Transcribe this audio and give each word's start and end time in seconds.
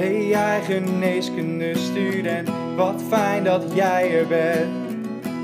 Hey 0.00 0.26
jij 0.26 0.62
geneeskundestudent, 0.62 2.48
wat 2.76 3.02
fijn 3.08 3.44
dat 3.44 3.62
jij 3.74 4.18
er 4.18 4.26
bent. 4.26 4.96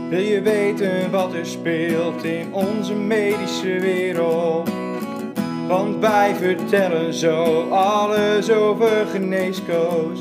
Wil 0.09 0.21
je 0.21 0.43
weten 0.43 1.11
wat 1.11 1.33
er 1.33 1.47
speelt 1.47 2.25
in 2.25 2.55
onze 2.55 2.95
medische 2.95 3.79
wereld? 3.81 4.71
Want 5.69 5.99
wij 6.01 6.35
vertellen 6.35 7.15
zo 7.15 7.69
alles 7.71 8.51
over 8.51 9.07
geneeskoos. 9.07 10.21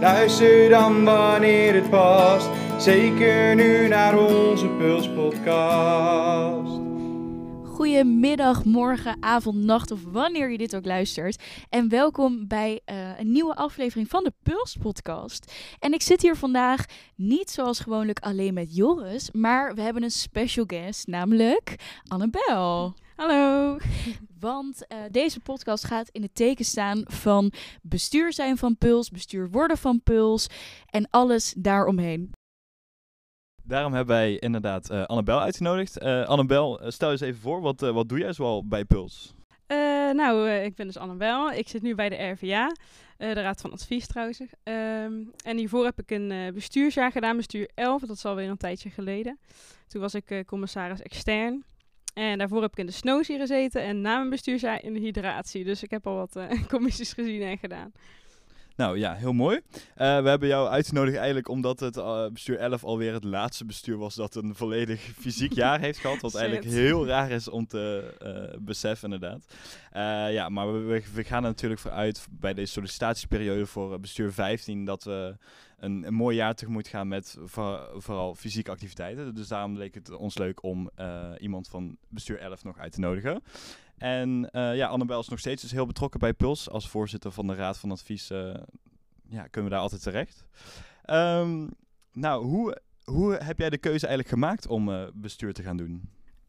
Luister 0.00 0.68
dan 0.68 1.04
wanneer 1.04 1.74
het 1.74 1.90
past, 1.90 2.48
zeker 2.78 3.54
nu 3.54 3.88
naar 3.88 4.18
onze 4.18 4.66
Puls 4.66 5.10
podcast. 5.10 6.79
Goedemiddag, 7.80 8.64
morgen, 8.64 9.16
avond, 9.20 9.56
nacht 9.56 9.90
of 9.90 10.04
wanneer 10.04 10.50
je 10.50 10.58
dit 10.58 10.76
ook 10.76 10.84
luistert. 10.84 11.42
En 11.68 11.88
welkom 11.88 12.46
bij 12.48 12.80
eh, 12.84 13.18
een 13.18 13.32
nieuwe 13.32 13.54
aflevering 13.54 14.08
van 14.08 14.24
de 14.24 14.32
Puls 14.42 14.76
Podcast. 14.80 15.52
En 15.78 15.92
ik 15.92 16.02
zit 16.02 16.22
hier 16.22 16.36
vandaag 16.36 16.84
niet 17.16 17.50
zoals 17.50 17.80
gewoonlijk 17.80 18.18
alleen 18.18 18.54
met 18.54 18.76
Joris, 18.76 19.30
maar 19.30 19.74
we 19.74 19.80
hebben 19.80 20.02
een 20.02 20.10
special 20.10 20.64
guest, 20.66 21.06
namelijk 21.06 21.74
Annabel. 22.08 22.94
Hallo. 23.16 23.76
Want 24.38 24.84
uh, 24.88 24.98
deze 25.10 25.40
podcast 25.40 25.84
gaat 25.84 26.08
in 26.08 26.22
het 26.22 26.34
teken 26.34 26.64
staan 26.64 27.02
van 27.04 27.52
bestuur 27.82 28.32
zijn 28.32 28.56
van 28.56 28.78
Puls, 28.78 29.10
bestuur 29.10 29.50
worden 29.50 29.78
van 29.78 30.02
Puls 30.02 30.46
en 30.90 31.08
alles 31.10 31.54
daaromheen. 31.56 32.32
Daarom 33.70 33.92
hebben 33.92 34.16
wij 34.16 34.36
inderdaad 34.36 34.90
uh, 34.90 35.04
Annabel 35.04 35.40
uitgenodigd. 35.40 36.02
Uh, 36.02 36.26
Annabel, 36.26 36.80
stel 36.86 37.10
eens 37.10 37.20
even 37.20 37.40
voor, 37.40 37.60
wat, 37.60 37.80
wat 37.80 38.08
doe 38.08 38.18
jij 38.18 38.32
zoal 38.32 38.66
bij 38.66 38.84
Puls? 38.84 39.34
nou, 40.12 40.48
ik 40.48 40.74
ben 40.74 40.86
dus 40.86 40.96
Annabel. 40.96 41.52
Ik 41.52 41.68
zit 41.68 41.82
nu 41.82 41.94
bij 41.94 42.08
de 42.08 42.28
RVA, 42.28 42.72
de 43.16 43.32
Raad 43.32 43.60
van 43.60 43.72
Advies 43.72 44.06
trouwens. 44.06 44.40
Um, 44.40 45.30
en 45.44 45.56
hiervoor 45.56 45.84
heb 45.84 45.98
ik 46.00 46.10
een 46.10 46.50
bestuursjaar 46.54 47.12
gedaan, 47.12 47.36
bestuur 47.36 47.70
11, 47.74 48.00
dat 48.00 48.16
is 48.16 48.24
alweer 48.24 48.48
een 48.48 48.56
tijdje 48.56 48.90
geleden. 48.90 49.38
Toen 49.86 50.00
was 50.00 50.14
ik 50.14 50.42
commissaris 50.46 51.02
extern. 51.02 51.64
En 52.14 52.38
daarvoor 52.38 52.62
heb 52.62 52.72
ik 52.72 52.78
in 52.78 52.86
de 52.86 52.92
snowzie 52.92 53.38
gezeten 53.38 53.82
en 53.82 54.00
na 54.00 54.16
mijn 54.16 54.30
bestuursjaar 54.30 54.82
in 54.82 54.92
de 54.92 55.00
hydratie. 55.00 55.64
Dus 55.64 55.82
ik 55.82 55.90
heb 55.90 56.06
al 56.06 56.14
wat 56.14 56.46
commissies 56.68 57.12
gezien 57.12 57.42
en 57.42 57.58
gedaan. 57.58 57.92
Nou 58.80 58.98
ja, 58.98 59.14
heel 59.14 59.32
mooi. 59.32 59.56
Uh, 59.56 59.82
we 59.96 60.28
hebben 60.28 60.48
jou 60.48 60.68
uitgenodigd 60.68 61.16
eigenlijk 61.16 61.48
omdat 61.48 61.80
het 61.80 61.96
uh, 61.96 62.26
bestuur 62.26 62.58
11 62.58 62.84
alweer 62.84 63.12
het 63.12 63.24
laatste 63.24 63.64
bestuur 63.64 63.96
was 63.96 64.14
dat 64.14 64.34
een 64.34 64.54
volledig 64.54 65.00
fysiek 65.22 65.52
jaar 65.52 65.80
heeft 65.80 65.98
gehad. 65.98 66.20
Wat 66.20 66.34
eigenlijk 66.34 66.66
heel 66.66 67.06
raar 67.06 67.30
is 67.30 67.48
om 67.48 67.66
te 67.66 68.14
uh, 68.22 68.58
beseffen 68.60 69.12
inderdaad. 69.12 69.44
ja, 70.32 70.48
maar 70.48 70.86
we, 70.86 71.02
we, 71.14 71.24
gaan 71.24 71.42
er 71.42 71.50
natuurlijk 71.50 71.80
vooruit 71.80 72.26
bij 72.30 72.54
deze 72.54 72.72
sollicitatieperiode 72.72 73.66
voor 73.66 74.00
bestuur 74.00 74.32
15 74.32 74.84
dat 74.84 75.04
we 75.04 75.36
een, 75.78 76.06
een 76.06 76.14
mooi 76.14 76.36
jaar 76.36 76.54
tegemoet 76.54 76.88
gaan 76.88 77.08
met 77.08 77.36
vooral 77.96 78.34
fysieke 78.34 78.70
activiteiten. 78.70 79.34
Dus 79.34 79.48
daarom 79.48 79.76
leek 79.76 79.94
het 79.94 80.10
ons 80.10 80.38
leuk 80.38 80.62
om 80.62 80.90
iemand 81.38 81.68
van 81.68 81.96
bestuur 82.08 82.38
11 82.38 82.64
nog 82.64 82.78
uit 82.78 82.92
te 82.92 83.00
nodigen. 83.00 83.42
En 84.00 84.48
uh, 84.52 84.76
ja, 84.76 84.86
Annabel 84.86 85.20
is 85.20 85.28
nog 85.28 85.38
steeds 85.38 85.62
dus 85.62 85.70
heel 85.70 85.86
betrokken 85.86 86.20
bij 86.20 86.32
Puls. 86.32 86.70
Als 86.70 86.88
voorzitter 86.88 87.32
van 87.32 87.46
de 87.46 87.54
Raad 87.54 87.78
van 87.78 87.90
Advies 87.90 88.30
uh, 88.30 88.54
ja, 89.28 89.42
kunnen 89.46 89.70
we 89.70 89.76
daar 89.76 89.84
altijd 89.84 90.02
terecht. 90.02 90.44
Um, 91.06 91.70
nou, 92.12 92.44
hoe, 92.44 92.80
hoe 93.04 93.34
heb 93.34 93.58
jij 93.58 93.70
de 93.70 93.78
keuze 93.78 94.06
eigenlijk 94.06 94.28
gemaakt 94.28 94.66
om 94.66 94.88
uh, 94.88 95.02
bestuur 95.14 95.52
te 95.52 95.62
gaan 95.62 95.76
doen? 95.76 95.90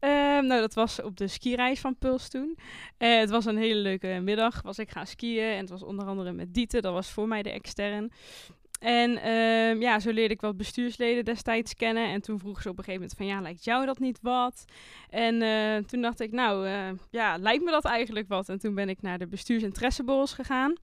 Um, 0.00 0.46
nou, 0.46 0.60
dat 0.60 0.74
was 0.74 1.02
op 1.02 1.16
de 1.16 1.28
skireis 1.28 1.80
van 1.80 1.96
Puls 1.98 2.28
toen. 2.28 2.58
het 2.98 3.30
was 3.30 3.44
een 3.44 3.58
hele 3.58 3.80
leuke 3.80 4.20
middag. 4.22 4.62
Was 4.62 4.78
ik 4.78 4.90
gaan 4.90 5.06
skiën 5.06 5.52
en 5.52 5.60
het 5.60 5.70
was 5.70 5.82
onder 5.82 6.06
andere 6.06 6.32
met 6.32 6.54
Diete. 6.54 6.80
Dat 6.80 6.92
was 6.92 7.10
voor 7.10 7.28
mij 7.28 7.42
de 7.42 7.50
extern. 7.50 8.12
En 8.82 9.28
um, 9.28 9.80
ja, 9.80 10.00
zo 10.00 10.10
leerde 10.10 10.34
ik 10.34 10.40
wat 10.40 10.56
bestuursleden 10.56 11.24
destijds 11.24 11.74
kennen. 11.74 12.08
En 12.08 12.22
toen 12.22 12.38
vroeg 12.38 12.62
ze 12.62 12.68
op 12.68 12.78
een 12.78 12.84
gegeven 12.84 13.00
moment 13.00 13.18
van, 13.18 13.26
ja, 13.26 13.40
lijkt 13.40 13.64
jou 13.64 13.86
dat 13.86 13.98
niet 13.98 14.18
wat? 14.22 14.64
En 15.10 15.42
uh, 15.42 15.76
toen 15.76 16.00
dacht 16.00 16.20
ik, 16.20 16.32
nou, 16.32 16.66
uh, 16.66 16.90
ja, 17.10 17.36
lijkt 17.36 17.64
me 17.64 17.70
dat 17.70 17.84
eigenlijk 17.84 18.28
wat? 18.28 18.48
En 18.48 18.58
toen 18.58 18.74
ben 18.74 18.88
ik 18.88 19.02
naar 19.02 19.18
de 19.18 19.26
bestuursinteresseborrels 19.26 20.32
gegaan. 20.32 20.74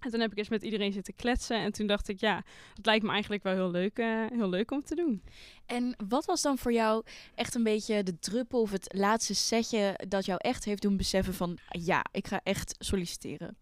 En 0.00 0.10
toen 0.10 0.20
heb 0.20 0.32
ik 0.32 0.38
eens 0.38 0.48
met 0.48 0.62
iedereen 0.62 0.92
zitten 0.92 1.14
kletsen. 1.14 1.56
En 1.56 1.72
toen 1.72 1.86
dacht 1.86 2.08
ik, 2.08 2.20
ja, 2.20 2.42
het 2.74 2.86
lijkt 2.86 3.04
me 3.04 3.10
eigenlijk 3.10 3.42
wel 3.42 3.54
heel 3.54 3.70
leuk, 3.70 3.98
uh, 3.98 4.26
heel 4.28 4.48
leuk 4.48 4.70
om 4.70 4.82
te 4.84 4.94
doen. 4.94 5.22
En 5.66 5.96
wat 6.08 6.24
was 6.24 6.42
dan 6.42 6.58
voor 6.58 6.72
jou 6.72 7.04
echt 7.34 7.54
een 7.54 7.62
beetje 7.62 8.02
de 8.02 8.18
druppel 8.18 8.60
of 8.60 8.70
het 8.70 8.94
laatste 8.94 9.34
setje 9.34 9.98
dat 10.08 10.24
jou 10.24 10.38
echt 10.42 10.64
heeft 10.64 10.82
doen 10.82 10.96
beseffen 10.96 11.34
van, 11.34 11.58
ja, 11.68 12.04
ik 12.10 12.26
ga 12.26 12.40
echt 12.42 12.74
solliciteren? 12.78 13.56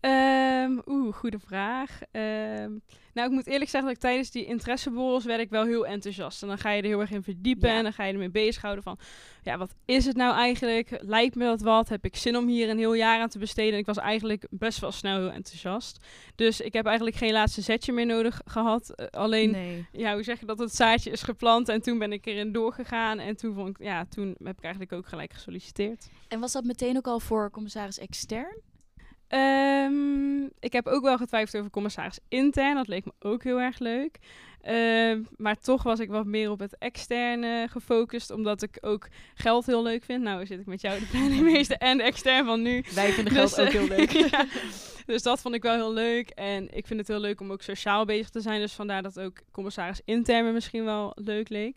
Um, 0.00 0.82
Oeh, 0.86 1.14
goede 1.14 1.38
vraag. 1.38 2.00
Um, 2.12 2.82
nou, 3.14 3.30
ik 3.30 3.36
moet 3.36 3.46
eerlijk 3.46 3.70
zeggen 3.70 3.82
dat 3.82 3.98
ik 3.98 4.02
tijdens 4.02 4.30
die 4.30 4.44
interesseborrels 4.44 5.24
werd 5.24 5.40
ik 5.40 5.50
wel 5.50 5.64
heel 5.64 5.86
enthousiast. 5.86 6.42
En 6.42 6.48
dan 6.48 6.58
ga 6.58 6.70
je 6.70 6.82
er 6.82 6.88
heel 6.88 7.00
erg 7.00 7.10
in 7.10 7.22
verdiepen 7.22 7.70
en 7.70 7.82
dan 7.82 7.92
ga 7.92 8.04
je 8.04 8.12
ermee 8.12 8.30
bezighouden 8.30 8.84
van... 8.84 8.98
Ja, 9.42 9.58
wat 9.58 9.74
is 9.84 10.04
het 10.04 10.16
nou 10.16 10.34
eigenlijk? 10.34 10.98
Lijkt 11.00 11.34
me 11.34 11.44
dat 11.44 11.60
wat? 11.60 11.88
Heb 11.88 12.04
ik 12.04 12.16
zin 12.16 12.36
om 12.36 12.46
hier 12.46 12.68
een 12.68 12.78
heel 12.78 12.94
jaar 12.94 13.20
aan 13.20 13.28
te 13.28 13.38
besteden? 13.38 13.72
En 13.72 13.78
ik 13.78 13.86
was 13.86 13.96
eigenlijk 13.96 14.46
best 14.50 14.78
wel 14.78 14.92
snel 14.92 15.18
heel 15.18 15.30
enthousiast. 15.30 16.04
Dus 16.34 16.60
ik 16.60 16.72
heb 16.72 16.86
eigenlijk 16.86 17.16
geen 17.16 17.32
laatste 17.32 17.60
zetje 17.60 17.92
meer 17.92 18.06
nodig 18.06 18.40
gehad. 18.44 18.92
Uh, 18.96 19.06
alleen, 19.06 19.50
nee. 19.50 19.86
ja, 19.92 20.14
hoe 20.14 20.22
zeg 20.22 20.40
je 20.40 20.46
dat? 20.46 20.58
Het 20.58 20.74
zaadje 20.74 21.10
is 21.10 21.22
geplant 21.22 21.68
en 21.68 21.82
toen 21.82 21.98
ben 21.98 22.12
ik 22.12 22.26
erin 22.26 22.52
doorgegaan. 22.52 23.18
En 23.18 23.36
toen, 23.36 23.54
vond 23.54 23.68
ik, 23.68 23.82
ja, 23.82 24.04
toen 24.04 24.36
heb 24.42 24.58
ik 24.58 24.64
eigenlijk 24.64 24.92
ook 24.92 25.06
gelijk 25.06 25.32
gesolliciteerd. 25.32 26.08
En 26.28 26.40
was 26.40 26.52
dat 26.52 26.64
meteen 26.64 26.96
ook 26.96 27.06
al 27.06 27.20
voor 27.20 27.50
commissaris 27.50 27.98
extern? 27.98 28.60
Um, 29.28 30.50
ik 30.60 30.72
heb 30.72 30.86
ook 30.86 31.02
wel 31.02 31.16
getwijfeld 31.16 31.56
over 31.56 31.70
commissaris 31.70 32.18
intern. 32.28 32.74
Dat 32.74 32.88
leek 32.88 33.04
me 33.04 33.12
ook 33.20 33.42
heel 33.42 33.60
erg 33.60 33.78
leuk. 33.78 34.18
Uh, 34.64 35.24
maar 35.36 35.56
toch 35.56 35.82
was 35.82 36.00
ik 36.00 36.08
wat 36.08 36.26
meer 36.26 36.50
op 36.50 36.58
het 36.58 36.78
externe 36.78 37.66
gefocust, 37.70 38.30
omdat 38.30 38.62
ik 38.62 38.78
ook 38.80 39.08
geld 39.34 39.66
heel 39.66 39.82
leuk 39.82 40.04
vind. 40.04 40.22
Nou 40.22 40.46
zit 40.46 40.60
ik 40.60 40.66
met 40.66 40.80
jou, 40.80 40.98
de 40.98 41.06
planningmeester 41.12 41.76
en 41.76 42.00
extern 42.00 42.44
van 42.44 42.62
nu. 42.62 42.84
Wij 42.94 43.12
vinden 43.12 43.34
dus, 43.34 43.54
geld 43.54 43.66
ook 43.66 43.72
heel 43.72 43.96
leuk. 43.96 44.10
ja, 44.30 44.46
dus 45.06 45.22
dat 45.22 45.40
vond 45.40 45.54
ik 45.54 45.62
wel 45.62 45.74
heel 45.74 45.92
leuk. 45.92 46.28
En 46.28 46.76
ik 46.76 46.86
vind 46.86 46.98
het 46.98 47.08
heel 47.08 47.20
leuk 47.20 47.40
om 47.40 47.52
ook 47.52 47.62
sociaal 47.62 48.04
bezig 48.04 48.28
te 48.28 48.40
zijn. 48.40 48.60
Dus 48.60 48.72
vandaar 48.72 49.02
dat 49.02 49.20
ook 49.20 49.40
commissaris 49.50 50.00
intern 50.04 50.44
me 50.44 50.52
misschien 50.52 50.84
wel 50.84 51.12
leuk 51.14 51.48
leek. 51.48 51.76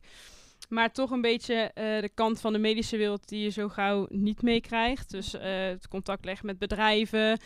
Maar 0.72 0.92
toch 0.92 1.12
een 1.12 1.22
beetje 1.22 1.64
uh, 1.64 2.02
de 2.02 2.10
kant 2.14 2.42
van 2.42 2.54
de 2.54 2.60
medische 2.60 2.98
wereld 2.98 3.28
die 3.28 3.44
je 3.44 3.50
zo 3.50 3.70
gauw 3.70 4.06
niet 4.10 4.42
meekrijgt. 4.42 5.10
Dus 5.12 5.36
uh, 5.36 5.42
het 5.44 5.88
contact 5.88 6.26
leggen 6.26 6.46
met 6.46 6.60
bedrijven, 6.60 7.30
uh, 7.30 7.38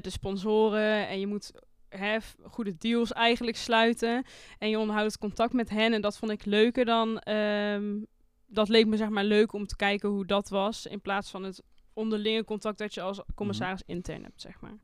de 0.00 0.10
sponsoren. 0.10 1.08
En 1.08 1.20
je 1.20 1.26
moet 1.26 1.52
hè, 1.88 2.18
goede 2.42 2.76
deals 2.76 3.12
eigenlijk 3.12 3.56
sluiten. 3.56 4.24
En 4.58 4.68
je 4.68 4.78
onderhoudt 4.78 5.18
contact 5.18 5.52
met 5.52 5.70
hen. 5.70 5.92
En 5.92 6.00
dat 6.00 6.18
vond 6.18 6.32
ik 6.32 6.44
leuker 6.44 6.84
dan. 6.84 7.22
Um, 7.28 8.06
dat 8.46 8.68
leek 8.68 8.86
me 8.86 8.96
zeg 8.96 9.08
maar 9.08 9.24
leuk 9.24 9.52
om 9.52 9.66
te 9.66 9.76
kijken 9.76 10.08
hoe 10.08 10.26
dat 10.26 10.48
was. 10.48 10.86
In 10.86 11.00
plaats 11.00 11.30
van 11.30 11.42
het 11.42 11.62
onderlinge 11.92 12.44
contact 12.44 12.78
dat 12.78 12.94
je 12.94 13.00
als 13.00 13.20
commissaris 13.34 13.82
intern 13.86 14.22
hebt, 14.22 14.40
zeg 14.40 14.60
maar. 14.60 14.78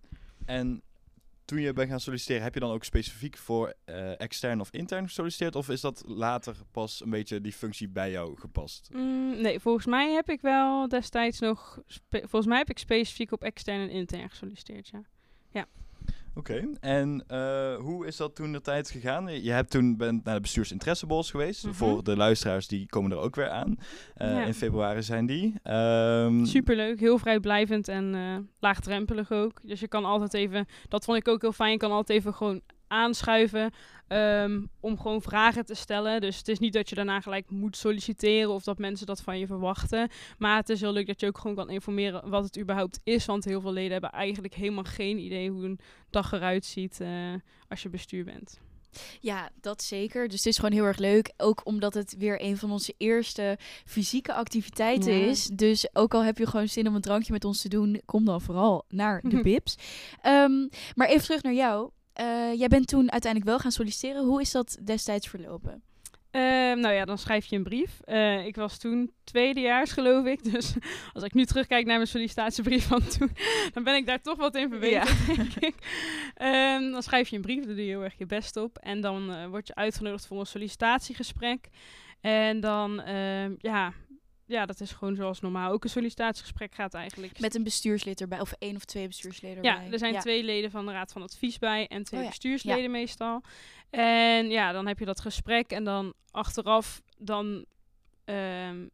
En 0.44 0.82
toen 1.46 1.60
je 1.60 1.72
bent 1.72 1.90
gaan 1.90 2.00
solliciteren, 2.00 2.42
heb 2.42 2.54
je 2.54 2.60
dan 2.60 2.70
ook 2.70 2.84
specifiek 2.84 3.36
voor 3.36 3.74
uh, 3.86 4.20
extern 4.20 4.60
of 4.60 4.70
intern 4.70 5.06
gesolliciteerd? 5.06 5.56
Of 5.56 5.68
is 5.68 5.80
dat 5.80 6.02
later 6.06 6.56
pas 6.70 7.02
een 7.04 7.10
beetje 7.10 7.40
die 7.40 7.52
functie 7.52 7.88
bij 7.88 8.10
jou 8.10 8.36
gepast? 8.38 8.88
Mm, 8.92 9.40
nee, 9.40 9.60
volgens 9.60 9.86
mij 9.86 10.12
heb 10.12 10.28
ik 10.28 10.40
wel 10.40 10.88
destijds 10.88 11.38
nog... 11.38 11.80
Volgens 12.10 12.46
mij 12.46 12.58
heb 12.58 12.70
ik 12.70 12.78
specifiek 12.78 13.32
op 13.32 13.42
extern 13.42 13.80
en 13.80 13.90
intern 13.90 14.30
gesolliciteerd, 14.30 14.88
ja. 14.88 15.02
Ja. 15.50 15.66
Oké, 16.36 16.68
en 16.80 17.24
uh, 17.30 17.76
hoe 17.76 18.06
is 18.06 18.16
dat 18.16 18.34
toen 18.34 18.52
de 18.52 18.60
tijd 18.60 18.90
gegaan? 18.90 19.42
Je 19.42 19.50
hebt 19.50 19.70
toen 19.70 19.96
bent 19.96 20.24
naar 20.24 20.34
de 20.34 20.40
bestuursinteressebos 20.40 21.30
geweest. 21.30 21.64
Mm 21.64 21.70
-hmm. 21.70 21.78
Voor 21.78 22.04
de 22.04 22.16
luisteraars, 22.16 22.68
die 22.68 22.86
komen 22.86 23.10
er 23.10 23.18
ook 23.18 23.34
weer 23.34 23.48
aan. 23.48 23.76
Uh, 24.16 24.30
ja. 24.30 24.44
In 24.44 24.54
februari 24.54 25.02
zijn 25.02 25.26
die. 25.26 25.54
Um, 25.64 26.46
Superleuk, 26.46 27.00
heel 27.00 27.18
vrijblijvend 27.18 27.88
en 27.88 28.14
uh, 28.14 28.36
laagdrempelig 28.60 29.32
ook. 29.32 29.60
Dus 29.62 29.80
je 29.80 29.88
kan 29.88 30.04
altijd 30.04 30.34
even, 30.34 30.66
dat 30.88 31.04
vond 31.04 31.18
ik 31.18 31.28
ook 31.28 31.40
heel 31.40 31.52
fijn, 31.52 31.72
je 31.72 31.76
kan 31.76 31.90
altijd 31.90 32.18
even 32.18 32.34
gewoon 32.34 32.60
aanschuiven 32.88 33.72
um, 34.08 34.70
om 34.80 34.98
gewoon 34.98 35.22
vragen 35.22 35.64
te 35.64 35.74
stellen. 35.74 36.20
Dus 36.20 36.38
het 36.38 36.48
is 36.48 36.58
niet 36.58 36.72
dat 36.72 36.88
je 36.88 36.94
daarna 36.94 37.20
gelijk 37.20 37.50
moet 37.50 37.76
solliciteren 37.76 38.50
of 38.50 38.62
dat 38.64 38.78
mensen 38.78 39.06
dat 39.06 39.20
van 39.20 39.38
je 39.38 39.46
verwachten. 39.46 40.08
Maar 40.38 40.56
het 40.56 40.68
is 40.68 40.80
heel 40.80 40.92
leuk 40.92 41.06
dat 41.06 41.20
je 41.20 41.26
ook 41.26 41.38
gewoon 41.38 41.56
kan 41.56 41.70
informeren 41.70 42.28
wat 42.28 42.44
het 42.44 42.58
überhaupt 42.58 43.00
is. 43.04 43.24
Want 43.24 43.44
heel 43.44 43.60
veel 43.60 43.72
leden 43.72 43.92
hebben 43.92 44.10
eigenlijk 44.10 44.54
helemaal 44.54 44.84
geen 44.84 45.18
idee 45.18 45.50
hoe 45.50 45.64
een 45.64 45.80
dag 46.10 46.32
eruit 46.32 46.64
ziet 46.64 46.98
uh, 47.00 47.08
als 47.68 47.82
je 47.82 47.88
bestuur 47.88 48.24
bent. 48.24 48.60
Ja, 49.20 49.50
dat 49.60 49.82
zeker. 49.82 50.28
Dus 50.28 50.36
het 50.36 50.46
is 50.46 50.56
gewoon 50.56 50.72
heel 50.72 50.84
erg 50.84 50.98
leuk. 50.98 51.32
Ook 51.36 51.60
omdat 51.64 51.94
het 51.94 52.14
weer 52.18 52.42
een 52.42 52.56
van 52.56 52.70
onze 52.70 52.94
eerste 52.96 53.58
fysieke 53.84 54.32
activiteiten 54.32 55.12
ja. 55.12 55.26
is. 55.26 55.46
Dus 55.46 55.88
ook 55.92 56.14
al 56.14 56.24
heb 56.24 56.38
je 56.38 56.46
gewoon 56.46 56.68
zin 56.68 56.88
om 56.88 56.94
een 56.94 57.00
drankje 57.00 57.32
met 57.32 57.44
ons 57.44 57.60
te 57.60 57.68
doen, 57.68 58.00
kom 58.04 58.24
dan 58.24 58.40
vooral 58.40 58.84
naar 58.88 59.20
de 59.22 59.40
Bips. 59.48 59.76
um, 60.26 60.68
maar 60.94 61.08
even 61.08 61.24
terug 61.24 61.42
naar 61.42 61.54
jou. 61.54 61.90
Uh, 62.20 62.58
jij 62.58 62.68
bent 62.68 62.88
toen 62.88 63.12
uiteindelijk 63.12 63.50
wel 63.50 63.60
gaan 63.60 63.72
solliciteren. 63.72 64.24
Hoe 64.24 64.40
is 64.40 64.50
dat 64.50 64.78
destijds 64.84 65.28
verlopen? 65.28 65.82
Ehm, 66.36 66.80
nou 66.80 66.94
ja, 66.94 67.04
dan 67.04 67.18
schrijf 67.18 67.46
je 67.46 67.56
een 67.56 67.62
brief. 67.62 68.00
Eh, 68.04 68.46
ik 68.46 68.56
was 68.56 68.78
toen 68.78 69.12
tweedejaars, 69.24 69.92
geloof 69.92 70.24
ik. 70.24 70.44
Dus 70.52 70.74
als 71.12 71.24
ik 71.24 71.34
nu 71.34 71.44
terugkijk 71.44 71.86
naar 71.86 71.96
mijn 71.96 72.08
sollicitatiebrief 72.08 72.86
van 72.86 73.06
toen, 73.06 73.30
dan 73.74 73.84
ben 73.84 73.94
ik 73.94 74.06
daar 74.06 74.20
toch 74.20 74.36
wat 74.36 74.54
in 74.54 74.68
verbeterd, 74.68 75.26
denk 75.36 75.54
ik. 75.54 75.74
Ehm, 76.34 76.90
dan 76.90 77.02
schrijf 77.02 77.28
je 77.28 77.36
een 77.36 77.42
brief, 77.42 77.64
daar 77.64 77.74
doe 77.74 77.84
je 77.84 77.90
heel 77.90 78.04
erg 78.04 78.18
je 78.18 78.26
best 78.26 78.56
op. 78.56 78.78
En 78.78 79.00
dan 79.00 79.30
uh, 79.30 79.46
word 79.46 79.66
je 79.66 79.74
uitgenodigd 79.74 80.26
voor 80.26 80.40
een 80.40 80.46
sollicitatiegesprek. 80.46 81.68
En 82.20 82.60
dan, 82.60 83.00
ehm, 83.00 83.54
ja, 83.58 83.92
ja, 84.46 84.66
dat 84.66 84.80
is 84.80 84.92
gewoon 84.92 85.14
zoals 85.14 85.40
normaal. 85.40 85.70
Ook 85.70 85.84
een 85.84 85.90
sollicitatiegesprek 85.90 86.74
gaat 86.74 86.94
eigenlijk. 86.94 87.40
Met 87.40 87.54
een 87.54 87.62
bestuurslid 87.62 88.20
erbij, 88.20 88.40
of 88.40 88.52
één 88.58 88.76
of 88.76 88.84
twee 88.84 89.06
bestuursleden 89.06 89.62
ja, 89.62 89.82
er 89.90 89.98
zijn 89.98 90.18
twee 90.18 90.42
leden 90.42 90.70
van 90.70 90.86
de 90.86 90.92
Raad 90.92 91.12
van 91.12 91.22
Advies 91.22 91.58
bij 91.58 91.86
en 91.86 92.04
twee 92.04 92.20
oh 92.20 92.28
bestuursleden 92.28 92.90
meestal. 92.90 93.42
En 93.90 94.50
ja, 94.50 94.72
dan 94.72 94.86
heb 94.86 94.98
je 94.98 95.04
dat 95.04 95.20
gesprek 95.20 95.70
en 95.70 95.84
dan 95.84 96.14
achteraf 96.30 97.02
dan 97.18 97.64
um, 98.24 98.90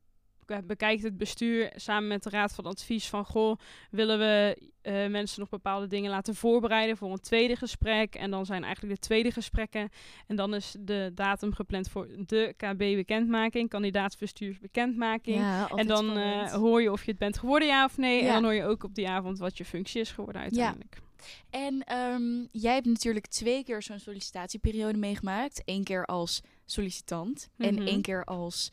bekijkt 0.65 1.03
het 1.03 1.17
bestuur 1.17 1.73
samen 1.75 2.09
met 2.09 2.23
de 2.23 2.31
Raad 2.31 2.55
van 2.55 2.65
Advies 2.65 3.09
van 3.09 3.25
goh, 3.25 3.59
willen 3.91 4.19
we 4.19 4.57
uh, 4.83 5.07
mensen 5.07 5.41
nog 5.41 5.49
bepaalde 5.49 5.87
dingen 5.87 6.11
laten 6.11 6.35
voorbereiden 6.35 6.97
voor 6.97 7.11
een 7.11 7.21
tweede 7.21 7.57
gesprek. 7.57 8.15
En 8.15 8.31
dan 8.31 8.47
zijn 8.47 8.65
eigenlijk 8.65 8.95
de 8.95 9.01
tweede 9.01 9.31
gesprekken. 9.31 9.89
En 10.27 10.37
dan 10.37 10.55
is 10.55 10.77
de 10.79 11.11
datum 11.15 11.55
gepland 11.55 11.89
voor 11.89 12.09
de 12.27 12.55
KB-bekendmaking, 12.57 13.69
kandidaatsbestuursbekendmaking. 13.69 15.37
Ja, 15.37 15.69
en 15.69 15.87
dan 15.87 16.19
uh, 16.19 16.53
hoor 16.53 16.83
je 16.83 16.93
of 16.93 17.05
je 17.05 17.11
het 17.11 17.21
bent 17.21 17.39
geworden, 17.39 17.69
ja 17.69 17.85
of 17.85 17.97
nee. 17.97 18.23
Ja. 18.23 18.27
En 18.27 18.33
dan 18.33 18.45
hoor 18.45 18.55
je 18.55 18.65
ook 18.65 18.85
op 18.85 18.95
die 18.95 19.09
avond 19.09 19.39
wat 19.39 19.59
je 19.59 19.65
functie 19.65 20.01
is 20.01 20.11
geworden 20.11 20.43
uiteindelijk. 20.43 20.95
Ja. 20.95 21.11
En 21.51 21.99
um, 21.99 22.49
jij 22.53 22.75
hebt 22.75 22.87
natuurlijk 22.87 23.27
twee 23.27 23.65
keer 23.65 23.83
zo'n 23.83 23.99
sollicitatieperiode 23.99 24.99
meegemaakt. 24.99 25.63
Eén 25.65 25.85
keer 25.85 26.05
als 26.05 26.43
sollicitant 26.65 27.49
en 27.57 27.75
mhm. 27.75 27.87
één 27.87 28.03
keer 28.03 28.25
als 28.25 28.71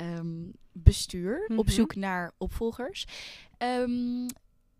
um, 0.00 0.52
bestuur 0.72 1.50
op 1.56 1.64
mhm. 1.64 1.74
zoek 1.74 1.94
naar 1.94 2.32
opvolgers. 2.38 3.04
Um, 3.58 4.26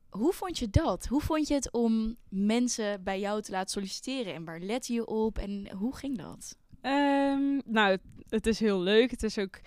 hoe 0.09 0.33
vond 0.33 0.59
je 0.59 0.71
dat? 0.71 1.07
Hoe 1.07 1.21
vond 1.21 1.49
je 1.49 1.55
het 1.55 1.73
om 1.73 2.17
mensen 2.29 3.03
bij 3.03 3.21
jou 3.21 3.43
te 3.43 3.51
laten 3.51 3.71
solliciteren? 3.71 4.35
En 4.35 4.45
waar 4.45 4.61
let 4.61 4.87
je 4.87 5.07
op? 5.07 5.39
En 5.39 5.71
hoe 5.73 5.97
ging 5.97 6.19
dat? 6.19 6.57
Um, 6.83 7.63
nou, 7.65 7.91
het, 7.91 8.03
het, 8.29 8.47
is 8.47 8.61
heel 8.61 8.81
leuk. 8.81 9.11
Het 9.11 9.23
is 9.23 9.39
ook 9.39 9.61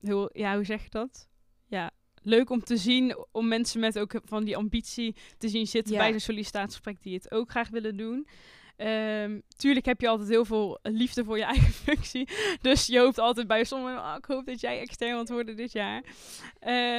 heel, 0.00 0.30
ja, 0.32 0.54
hoe 0.54 0.64
zeg 0.64 0.82
je 0.82 0.90
dat? 0.90 1.28
Ja, 1.66 1.90
leuk 2.22 2.50
om 2.50 2.64
te 2.64 2.76
zien, 2.76 3.16
om 3.32 3.48
mensen 3.48 3.80
met 3.80 3.98
ook 3.98 4.20
van 4.24 4.44
die 4.44 4.56
ambitie 4.56 5.16
te 5.38 5.48
zien 5.48 5.66
zitten 5.66 5.96
bij 5.96 6.12
een 6.12 6.20
sollicitatiegesprek 6.20 7.02
die 7.02 7.14
het 7.14 7.30
ook 7.30 7.50
graag 7.50 7.68
willen 7.68 7.96
doen. 7.96 8.26
Um, 8.76 9.42
tuurlijk 9.56 9.86
heb 9.86 10.00
je 10.00 10.08
altijd 10.08 10.28
heel 10.28 10.44
veel 10.44 10.78
liefde 10.82 11.24
voor 11.24 11.38
je 11.38 11.44
eigen 11.54 11.72
functie. 11.72 12.28
Dus 12.60 12.86
je 12.86 12.98
hoopt 12.98 13.18
altijd 13.18 13.46
bij 13.46 13.64
sommigen, 13.64 13.98
oh, 13.98 14.14
ik 14.18 14.24
hoop 14.24 14.46
dat 14.46 14.60
jij 14.60 14.80
extern 14.80 15.14
wilt 15.14 15.28
worden 15.28 15.56
dit 15.56 15.72
jaar. 15.72 16.02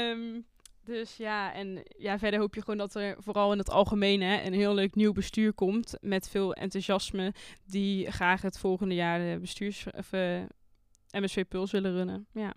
Um, 0.09 0.45
dus 0.85 1.17
ja, 1.17 1.53
en 1.53 1.83
ja, 1.97 2.19
verder 2.19 2.39
hoop 2.39 2.55
je 2.55 2.61
gewoon 2.61 2.77
dat 2.77 2.95
er 2.95 3.15
vooral 3.19 3.51
in 3.51 3.57
het 3.57 3.69
algemeen 3.69 4.21
hè, 4.21 4.41
een 4.41 4.53
heel 4.53 4.73
leuk 4.73 4.95
nieuw 4.95 5.11
bestuur 5.11 5.53
komt. 5.53 5.97
Met 6.01 6.29
veel 6.29 6.53
enthousiasme. 6.53 7.33
Die 7.65 8.11
graag 8.11 8.41
het 8.41 8.57
volgende 8.57 8.95
jaar 8.95 9.19
de 9.19 9.37
bestuurs, 9.39 9.85
of, 9.97 10.13
eh, 10.13 10.41
MSV 11.11 11.43
Puls 11.47 11.71
willen 11.71 11.91
runnen. 11.91 12.27
Ja. 12.31 12.53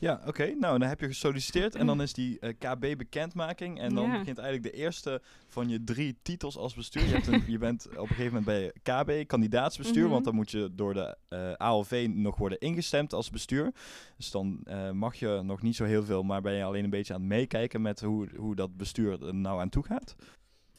Ja, 0.00 0.20
oké. 0.26 0.44
Nou, 0.44 0.78
dan 0.78 0.88
heb 0.88 1.00
je 1.00 1.06
gesolliciteerd 1.06 1.74
en 1.74 1.86
dan 1.86 2.02
is 2.02 2.12
die 2.12 2.38
uh, 2.40 2.48
eh, 2.48 2.56
KB-bekendmaking. 2.58 3.80
En 3.80 3.94
dan 3.94 4.10
begint 4.10 4.38
eigenlijk 4.38 4.74
de 4.74 4.80
eerste 4.82 5.22
van 5.48 5.68
je 5.68 5.84
drie 5.84 6.18
titels 6.22 6.56
als 6.56 6.74
bestuur. 6.74 7.04
Je, 7.04 7.12
hebt 7.12 7.26
een, 7.26 7.44
je 7.46 7.58
bent 7.58 7.88
op 7.88 7.96
een 7.96 8.06
gegeven 8.06 8.42
moment 8.44 8.44
bij 8.44 8.72
KB, 8.82 9.28
kandidaatsbestuur. 9.28 10.02
Mhm. 10.02 10.12
Want 10.12 10.24
dan 10.24 10.34
moet 10.34 10.50
je 10.50 10.70
door 10.72 10.94
de 10.94 11.16
uh, 11.28 11.50
eh, 11.50 11.56
ALV 11.56 12.08
nog 12.10 12.36
worden 12.36 12.58
ingestemd 12.58 13.12
als 13.12 13.30
bestuur. 13.30 13.72
Dus 14.16 14.30
dan 14.30 14.60
uh, 14.64 14.90
mag 14.90 15.14
je 15.14 15.40
nog 15.44 15.62
niet 15.62 15.76
zo 15.76 15.84
heel 15.84 16.04
veel, 16.04 16.22
maar 16.22 16.40
ben 16.40 16.52
je 16.52 16.64
alleen 16.64 16.84
een 16.84 16.90
beetje 16.90 17.14
aan 17.14 17.20
het 17.20 17.28
meekijken 17.28 17.82
met 17.82 18.00
hoe, 18.00 18.28
hoe 18.36 18.54
dat 18.54 18.76
bestuur 18.76 19.26
er 19.26 19.34
nou 19.34 19.60
aan 19.60 19.68
toe 19.68 19.84
gaat. 19.84 20.16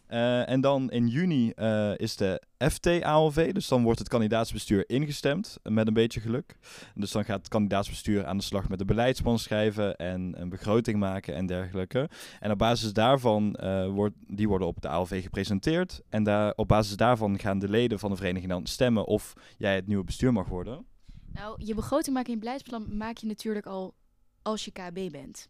Uh, 0.09 0.49
en 0.49 0.61
dan 0.61 0.91
in 0.91 1.07
juni 1.07 1.51
uh, 1.55 1.91
is 1.97 2.15
de 2.15 2.41
FT-ALV, 2.57 3.51
dus 3.53 3.67
dan 3.67 3.83
wordt 3.83 3.99
het 3.99 4.07
kandidaatsbestuur 4.07 4.89
ingestemd, 4.89 5.57
met 5.63 5.87
een 5.87 5.93
beetje 5.93 6.19
geluk. 6.19 6.55
Dus 6.95 7.11
dan 7.11 7.25
gaat 7.25 7.37
het 7.37 7.47
kandidaatsbestuur 7.47 8.25
aan 8.25 8.37
de 8.37 8.43
slag 8.43 8.69
met 8.69 8.79
de 8.79 8.85
beleidsplan 8.85 9.39
schrijven 9.39 9.95
en 9.95 10.41
een 10.41 10.49
begroting 10.49 10.99
maken 10.99 11.35
en 11.35 11.45
dergelijke. 11.45 12.09
En 12.39 12.51
op 12.51 12.57
basis 12.57 12.93
daarvan 12.93 13.57
uh, 13.63 13.87
wordt, 13.87 14.15
die 14.27 14.47
worden 14.47 14.67
op 14.67 14.81
de 14.81 14.87
ALV 14.87 15.23
gepresenteerd. 15.23 16.01
En 16.09 16.23
daar, 16.23 16.53
op 16.55 16.67
basis 16.67 16.97
daarvan 16.97 17.39
gaan 17.39 17.59
de 17.59 17.69
leden 17.69 17.99
van 17.99 18.09
de 18.09 18.15
vereniging 18.15 18.51
dan 18.51 18.65
stemmen 18.65 19.05
of 19.05 19.33
jij 19.57 19.75
het 19.75 19.87
nieuwe 19.87 20.03
bestuur 20.03 20.33
mag 20.33 20.47
worden. 20.47 20.85
Nou, 21.33 21.65
je 21.65 21.75
begroting 21.75 22.15
maken 22.15 22.33
in 22.33 22.39
beleidsplan 22.39 22.97
maak 22.97 23.17
je 23.17 23.27
natuurlijk 23.27 23.65
al 23.65 23.95
als 24.41 24.65
je 24.65 24.71
KB 24.71 25.11
bent. 25.11 25.49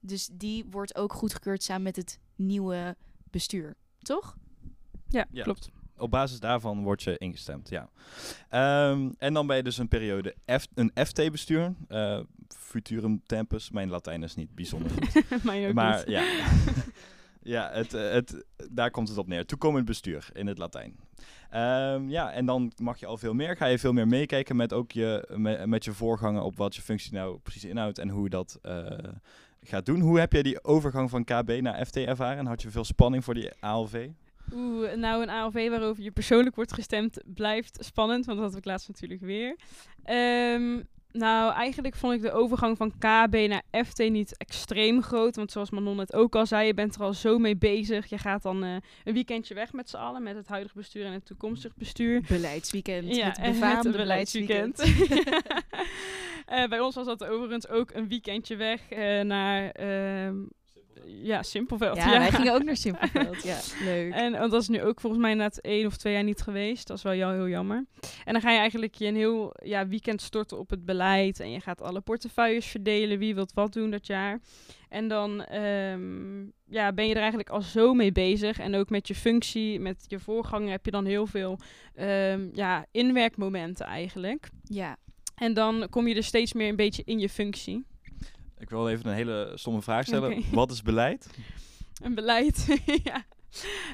Dus 0.00 0.28
die 0.32 0.64
wordt 0.70 0.96
ook 0.96 1.12
goedgekeurd 1.12 1.62
samen 1.62 1.82
met 1.82 1.96
het 1.96 2.18
nieuwe 2.36 2.96
bestuur. 3.30 3.76
Toch? 4.02 4.36
Ja, 5.08 5.26
klopt. 5.32 5.70
Op 5.96 6.10
basis 6.10 6.40
daarvan 6.40 6.82
word 6.82 7.02
je 7.02 7.18
ingestemd, 7.18 7.68
ja. 7.68 7.88
Um, 8.90 9.14
en 9.18 9.34
dan 9.34 9.46
ben 9.46 9.56
je 9.56 9.62
dus 9.62 9.78
een 9.78 9.88
periode 9.88 10.34
F, 10.58 10.66
een 10.74 10.92
FT-bestuur. 11.06 11.74
Uh, 11.88 12.16
eh, 12.16 12.24
Futurum 12.48 13.22
Tempus. 13.26 13.70
Mijn 13.70 13.88
Latijn 13.88 14.22
is 14.22 14.34
niet 14.34 14.54
bijzonder 14.54 14.90
goed. 14.90 15.42
maar 15.74 16.10
ja, 16.10 16.24
ja 17.42 17.70
het, 17.72 17.94
eh, 17.94 18.10
het, 18.10 18.44
daar 18.70 18.90
komt 18.90 19.08
het 19.08 19.18
op 19.18 19.26
neer. 19.26 19.46
Toekomend 19.46 19.84
bestuur 19.84 20.28
in 20.32 20.46
het 20.46 20.58
Latijn. 20.58 20.96
Um, 21.54 22.10
ja, 22.10 22.32
en 22.32 22.46
dan 22.46 22.72
mag 22.76 23.00
je 23.00 23.06
al 23.06 23.16
veel 23.16 23.34
meer. 23.34 23.56
Ga 23.56 23.66
je 23.66 23.78
veel 23.78 23.92
meer 23.92 24.08
meekijken 24.08 24.56
met 24.56 24.72
ook 24.72 24.92
je, 24.92 25.28
met, 25.36 25.66
met 25.66 25.84
je 25.84 25.92
voorganger 25.92 26.42
op 26.42 26.56
wat 26.56 26.74
je 26.74 26.82
functie 26.82 27.12
nou 27.12 27.38
precies 27.38 27.64
inhoudt 27.64 27.98
en 27.98 28.08
hoe 28.08 28.28
dat 28.28 28.58
uh, 28.62 28.88
gaat 29.62 29.86
doen. 29.86 30.00
Hoe 30.00 30.18
heb 30.18 30.32
jij 30.32 30.42
die 30.42 30.64
overgang 30.64 31.10
van 31.10 31.24
KB 31.24 31.58
naar 31.60 31.86
FT 31.86 31.96
ervaren? 31.96 32.46
Had 32.46 32.62
je 32.62 32.70
veel 32.70 32.84
spanning 32.84 33.24
voor 33.24 33.34
die 33.34 33.50
ALV? 33.60 34.08
Oeh, 34.54 34.92
nou 34.92 35.22
een 35.22 35.30
ALV 35.30 35.68
waarover 35.68 36.02
je 36.02 36.10
persoonlijk 36.10 36.56
wordt 36.56 36.72
gestemd 36.72 37.20
blijft 37.24 37.84
spannend, 37.84 38.26
want 38.26 38.38
dat 38.38 38.48
had 38.48 38.58
ik 38.58 38.64
laatst 38.64 38.88
natuurlijk 38.88 39.20
weer. 39.20 39.56
Um, 40.10 40.88
nou, 41.12 41.52
eigenlijk 41.52 41.96
vond 41.96 42.14
ik 42.14 42.22
de 42.22 42.32
overgang 42.32 42.76
van 42.76 42.92
KB 42.98 43.48
naar 43.48 43.84
FT 43.84 43.98
niet 43.98 44.36
extreem 44.36 45.02
groot. 45.02 45.36
Want 45.36 45.52
zoals 45.52 45.70
Manon 45.70 45.98
het 45.98 46.14
ook 46.14 46.34
al 46.34 46.46
zei, 46.46 46.66
je 46.66 46.74
bent 46.74 46.94
er 46.94 47.02
al 47.02 47.14
zo 47.14 47.38
mee 47.38 47.56
bezig. 47.56 48.06
Je 48.06 48.18
gaat 48.18 48.42
dan 48.42 48.64
uh, 48.64 48.76
een 49.04 49.14
weekendje 49.14 49.54
weg 49.54 49.72
met 49.72 49.90
z'n 49.90 49.96
allen, 49.96 50.22
met 50.22 50.36
het 50.36 50.48
huidige 50.48 50.76
bestuur 50.76 51.04
en 51.04 51.12
het 51.12 51.26
toekomstig 51.26 51.76
bestuur. 51.76 52.22
Beleidsweekend. 52.28 53.16
Ja, 53.16 53.26
het 53.26 53.40
befaamde 53.52 53.90
beleidsweekend. 53.90 54.78
uh, 56.50 56.66
bij 56.66 56.80
ons 56.80 56.94
was 56.94 57.06
dat 57.06 57.24
overigens 57.24 57.68
ook 57.68 57.90
een 57.90 58.08
weekendje 58.08 58.56
weg 58.56 58.80
uh, 58.92 59.20
naar 59.20 59.70
ehm, 59.70 60.36
ja, 61.06 61.42
Simpelveld. 61.42 61.96
Ja, 61.96 62.18
wij 62.18 62.30
gingen 62.30 62.54
ook 62.54 62.62
naar 62.62 62.76
Simpelveld. 62.86 63.42
ja, 63.42 63.58
leuk. 63.84 64.12
En 64.12 64.32
want 64.32 64.50
dat 64.50 64.62
is 64.62 64.68
nu 64.68 64.82
ook 64.82 65.00
volgens 65.00 65.22
mij 65.22 65.34
na 65.34 65.50
één 65.60 65.86
of 65.86 65.96
twee 65.96 66.12
jaar 66.12 66.24
niet 66.24 66.40
geweest. 66.40 66.86
Dat 66.86 66.96
is 66.96 67.02
wel 67.02 67.14
jou 67.14 67.34
heel 67.34 67.48
jammer. 67.48 67.84
En 68.24 68.32
dan 68.32 68.42
ga 68.42 68.50
je 68.50 68.58
eigenlijk 68.58 68.94
je 68.94 69.06
een 69.06 69.16
heel 69.16 69.54
ja, 69.62 69.86
weekend 69.86 70.22
storten 70.22 70.58
op 70.58 70.70
het 70.70 70.84
beleid. 70.84 71.40
En 71.40 71.50
je 71.50 71.60
gaat 71.60 71.82
alle 71.82 72.00
portefeuilles 72.00 72.66
verdelen. 72.66 73.18
Wie 73.18 73.34
wilt 73.34 73.52
wat 73.52 73.72
doen 73.72 73.90
dat 73.90 74.06
jaar. 74.06 74.40
En 74.88 75.08
dan 75.08 75.54
um, 75.54 76.52
ja, 76.66 76.92
ben 76.92 77.06
je 77.06 77.14
er 77.14 77.20
eigenlijk 77.20 77.50
al 77.50 77.62
zo 77.62 77.94
mee 77.94 78.12
bezig. 78.12 78.58
En 78.58 78.74
ook 78.74 78.90
met 78.90 79.08
je 79.08 79.14
functie, 79.14 79.80
met 79.80 80.04
je 80.06 80.18
voorganger 80.18 80.70
heb 80.70 80.84
je 80.84 80.90
dan 80.90 81.04
heel 81.04 81.26
veel 81.26 81.58
um, 82.00 82.50
ja, 82.52 82.86
inwerkmomenten 82.90 83.86
eigenlijk. 83.86 84.48
Ja. 84.62 84.96
En 85.40 85.54
dan 85.54 85.86
kom 85.90 86.06
je 86.06 86.14
er 86.14 86.24
steeds 86.24 86.52
meer 86.52 86.68
een 86.68 86.76
beetje 86.76 87.02
in 87.04 87.18
je 87.18 87.28
functie. 87.28 87.84
Ik 88.58 88.70
wil 88.70 88.88
even 88.88 89.06
een 89.06 89.14
hele 89.14 89.52
stomme 89.54 89.82
vraag 89.82 90.06
stellen. 90.06 90.44
Wat 90.52 90.70
is 90.70 90.82
beleid? 90.82 91.30
Een 92.02 92.14
beleid, 92.14 92.80
ja. 93.04 93.24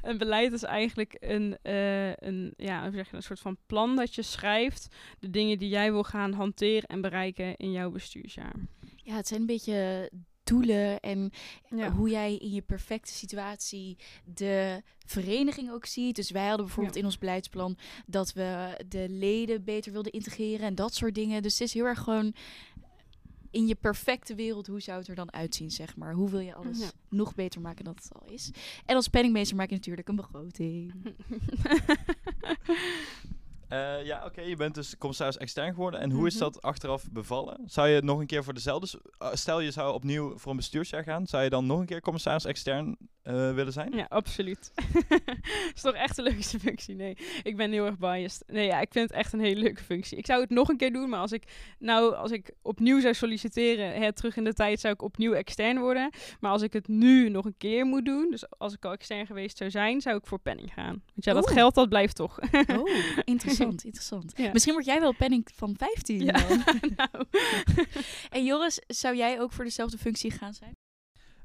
Een 0.03 0.19
beleid 0.19 0.53
is 0.53 0.63
eigenlijk 0.63 1.17
een, 1.21 1.59
uh, 1.63 2.15
een, 2.15 2.55
ja, 2.57 2.83
hoe 2.83 2.93
zeg 2.93 3.11
je, 3.11 3.17
een 3.17 3.23
soort 3.23 3.41
van 3.41 3.57
plan 3.67 3.97
dat 3.97 4.15
je 4.15 4.23
schrijft. 4.23 4.89
De 5.19 5.31
dingen 5.31 5.59
die 5.59 5.69
jij 5.69 5.93
wil 5.93 6.05
gaan 6.05 6.33
hanteren 6.33 6.89
en 6.89 7.01
bereiken 7.01 7.57
in 7.57 7.73
jouw 7.73 7.91
bestuursjaar. 7.91 8.55
Ja, 8.97 9.17
het 9.17 9.29
zijn 9.29 9.41
een 9.41 9.47
beetje 9.47 10.11
doelen 10.47 11.01
en 11.01 11.31
hoe 11.97 12.11
jij 12.11 12.37
in 12.37 12.51
je 12.51 12.63
perfecte 12.63 13.13
situatie 13.13 13.97
de 14.25 14.83
vereniging 15.07 15.71
ook 15.71 15.87
ziet. 15.87 16.17
Dus 16.17 16.31
wij 16.31 16.47
hadden 16.47 16.67
bijvoorbeeld 16.67 16.97
in 16.97 17.05
ons 17.05 17.19
beleidsplan 17.19 17.77
dat 18.07 18.33
we 18.33 18.81
de 18.89 19.07
leden 19.09 19.65
beter 19.65 19.93
wilden 19.93 20.13
integreren 20.13 20.67
en 20.67 20.75
dat 20.75 20.95
soort 20.95 21.15
dingen. 21.15 21.43
Dus 21.43 21.59
het 21.59 21.69
is 21.69 21.75
heel 21.75 21.85
erg 21.85 21.99
gewoon 21.99 22.35
in 23.51 23.67
je 23.67 23.75
perfecte 23.75 24.35
wereld, 24.35 24.67
hoe 24.67 24.81
zou 24.81 24.99
het 24.99 25.09
er 25.09 25.15
dan 25.15 25.33
uitzien, 25.33 25.71
zeg 25.71 25.97
maar? 25.97 26.15
Hoe 26.15 26.31
wil 26.31 26.41
je 26.41 26.55
alles 26.55 26.91
nog 27.09 27.35
beter 27.35 27.61
maken 27.61 27.85
dan 27.85 27.95
het 27.95 28.09
al 28.13 28.33
is? 28.33 28.51
En 28.85 28.97
als 28.97 29.09
penningmeester 29.09 29.57
maak 29.57 29.69
je 29.69 29.75
natuurlijk 29.75 30.09
een 30.09 30.17
begroting. 30.17 30.95
Uh, 33.73 34.05
ja, 34.05 34.25
oké, 34.25 34.41
je 34.41 34.57
bent 34.57 34.75
dus 34.75 34.97
commissaris 34.99 35.37
extern 35.37 35.75
geworden. 35.75 36.01
En 36.01 36.11
hoe 36.11 36.27
is 36.27 36.35
mhm. 36.35 36.43
dat 36.43 36.63
achteraf 36.63 37.11
bevallen? 37.11 37.61
Zou 37.65 37.89
je 37.89 38.03
nog 38.03 38.19
een 38.19 38.27
keer 38.27 38.45
voor 38.45 38.55
dezelfde... 38.55 39.01
Uh, 39.23 39.29
stel 39.33 39.61
je 39.61 39.71
zou 39.71 39.95
opnieuw 39.95 40.39
voor 40.39 40.51
een 40.51 40.57
bestuursjaar 40.57 41.03
gaan. 41.03 41.27
Zou 41.27 41.43
je 41.43 41.51
dan 41.51 41.67
nog 41.67 41.81
een 41.81 41.87
keer 41.87 42.01
commissaris 42.01 42.45
extern 42.45 42.97
uh, 43.27 43.55
willen 43.55 43.73
zijn? 43.73 43.93
Ja, 43.93 44.07
absoluut. 44.09 44.73
is 45.75 45.81
toch 45.83 45.95
echt 45.95 46.19
een 46.19 46.25
leukste 46.25 46.59
functie? 46.61 46.95
Nee, 46.95 47.17
ik 47.43 47.57
ben 47.57 47.73
heel 47.73 47.87
erg 47.87 47.99
biased. 47.99 48.43
Nee, 48.47 48.67
ja, 48.67 48.81
ik 48.81 48.93
vind 48.93 49.09
het 49.09 49.19
echt 49.19 49.33
een 49.33 49.41
hele 49.41 49.61
leuke 49.61 49.83
functie. 49.83 50.19
Ik 50.19 50.27
zou 50.27 50.41
het 50.41 50.51
nog 50.51 50.69
een 50.69 50.77
keer 50.77 50.93
doen, 50.93 51.09
maar 51.09 51.21
als 51.21 51.33
ik 51.33 51.75
nou, 51.79 52.15
als 52.15 52.31
ik 52.31 52.51
opnieuw 52.63 53.01
zou 53.01 53.15
solliciteren, 53.15 53.93
hè, 53.93 54.13
terug 54.13 54.37
in 54.37 54.45
de 54.45 54.53
tijd, 54.53 54.81
zou 54.81 54.95
ik 54.95 55.03
opnieuw 55.03 55.33
extern 55.33 55.79
worden. 55.79 56.11
Maar 56.41 56.51
als 56.51 56.63
ik 56.63 56.73
het 56.73 56.89
nu 56.89 57.29
nog 57.29 57.45
een 57.45 57.57
keer 57.59 57.85
moet 57.85 58.05
doen, 58.05 58.31
dus 58.31 58.59
als 58.59 58.75
ik 58.75 58.85
al 58.85 58.93
extern 58.93 59.27
geweest 59.27 59.57
zou 59.57 59.71
zijn, 59.71 60.01
zou 60.01 60.17
ik 60.17 60.27
voor 60.27 60.39
penning 60.39 60.73
gaan. 60.73 61.03
Want 61.13 61.25
ja, 61.25 61.33
dat 61.33 61.51
geld, 61.51 61.75
dat 61.75 61.89
blijft 61.89 62.17
toch. 62.17 62.39
oh, 62.67 62.89
interessant, 63.25 63.85
interessant. 63.85 64.53
Misschien 64.53 64.75
word 64.75 64.87
jij 64.87 65.01
wel 65.01 65.15
penning 65.15 65.49
van 65.55 65.75
15. 65.79 66.25
Ja, 66.25 66.33
nou. 66.97 67.25
en 68.31 68.45
Joris, 68.45 68.81
zou 68.87 69.17
jij 69.17 69.41
ook 69.41 69.53
voor 69.53 69.65
dezelfde 69.65 69.99
functie 69.99 70.31
gaan 70.31 70.55
zijn? 70.55 70.73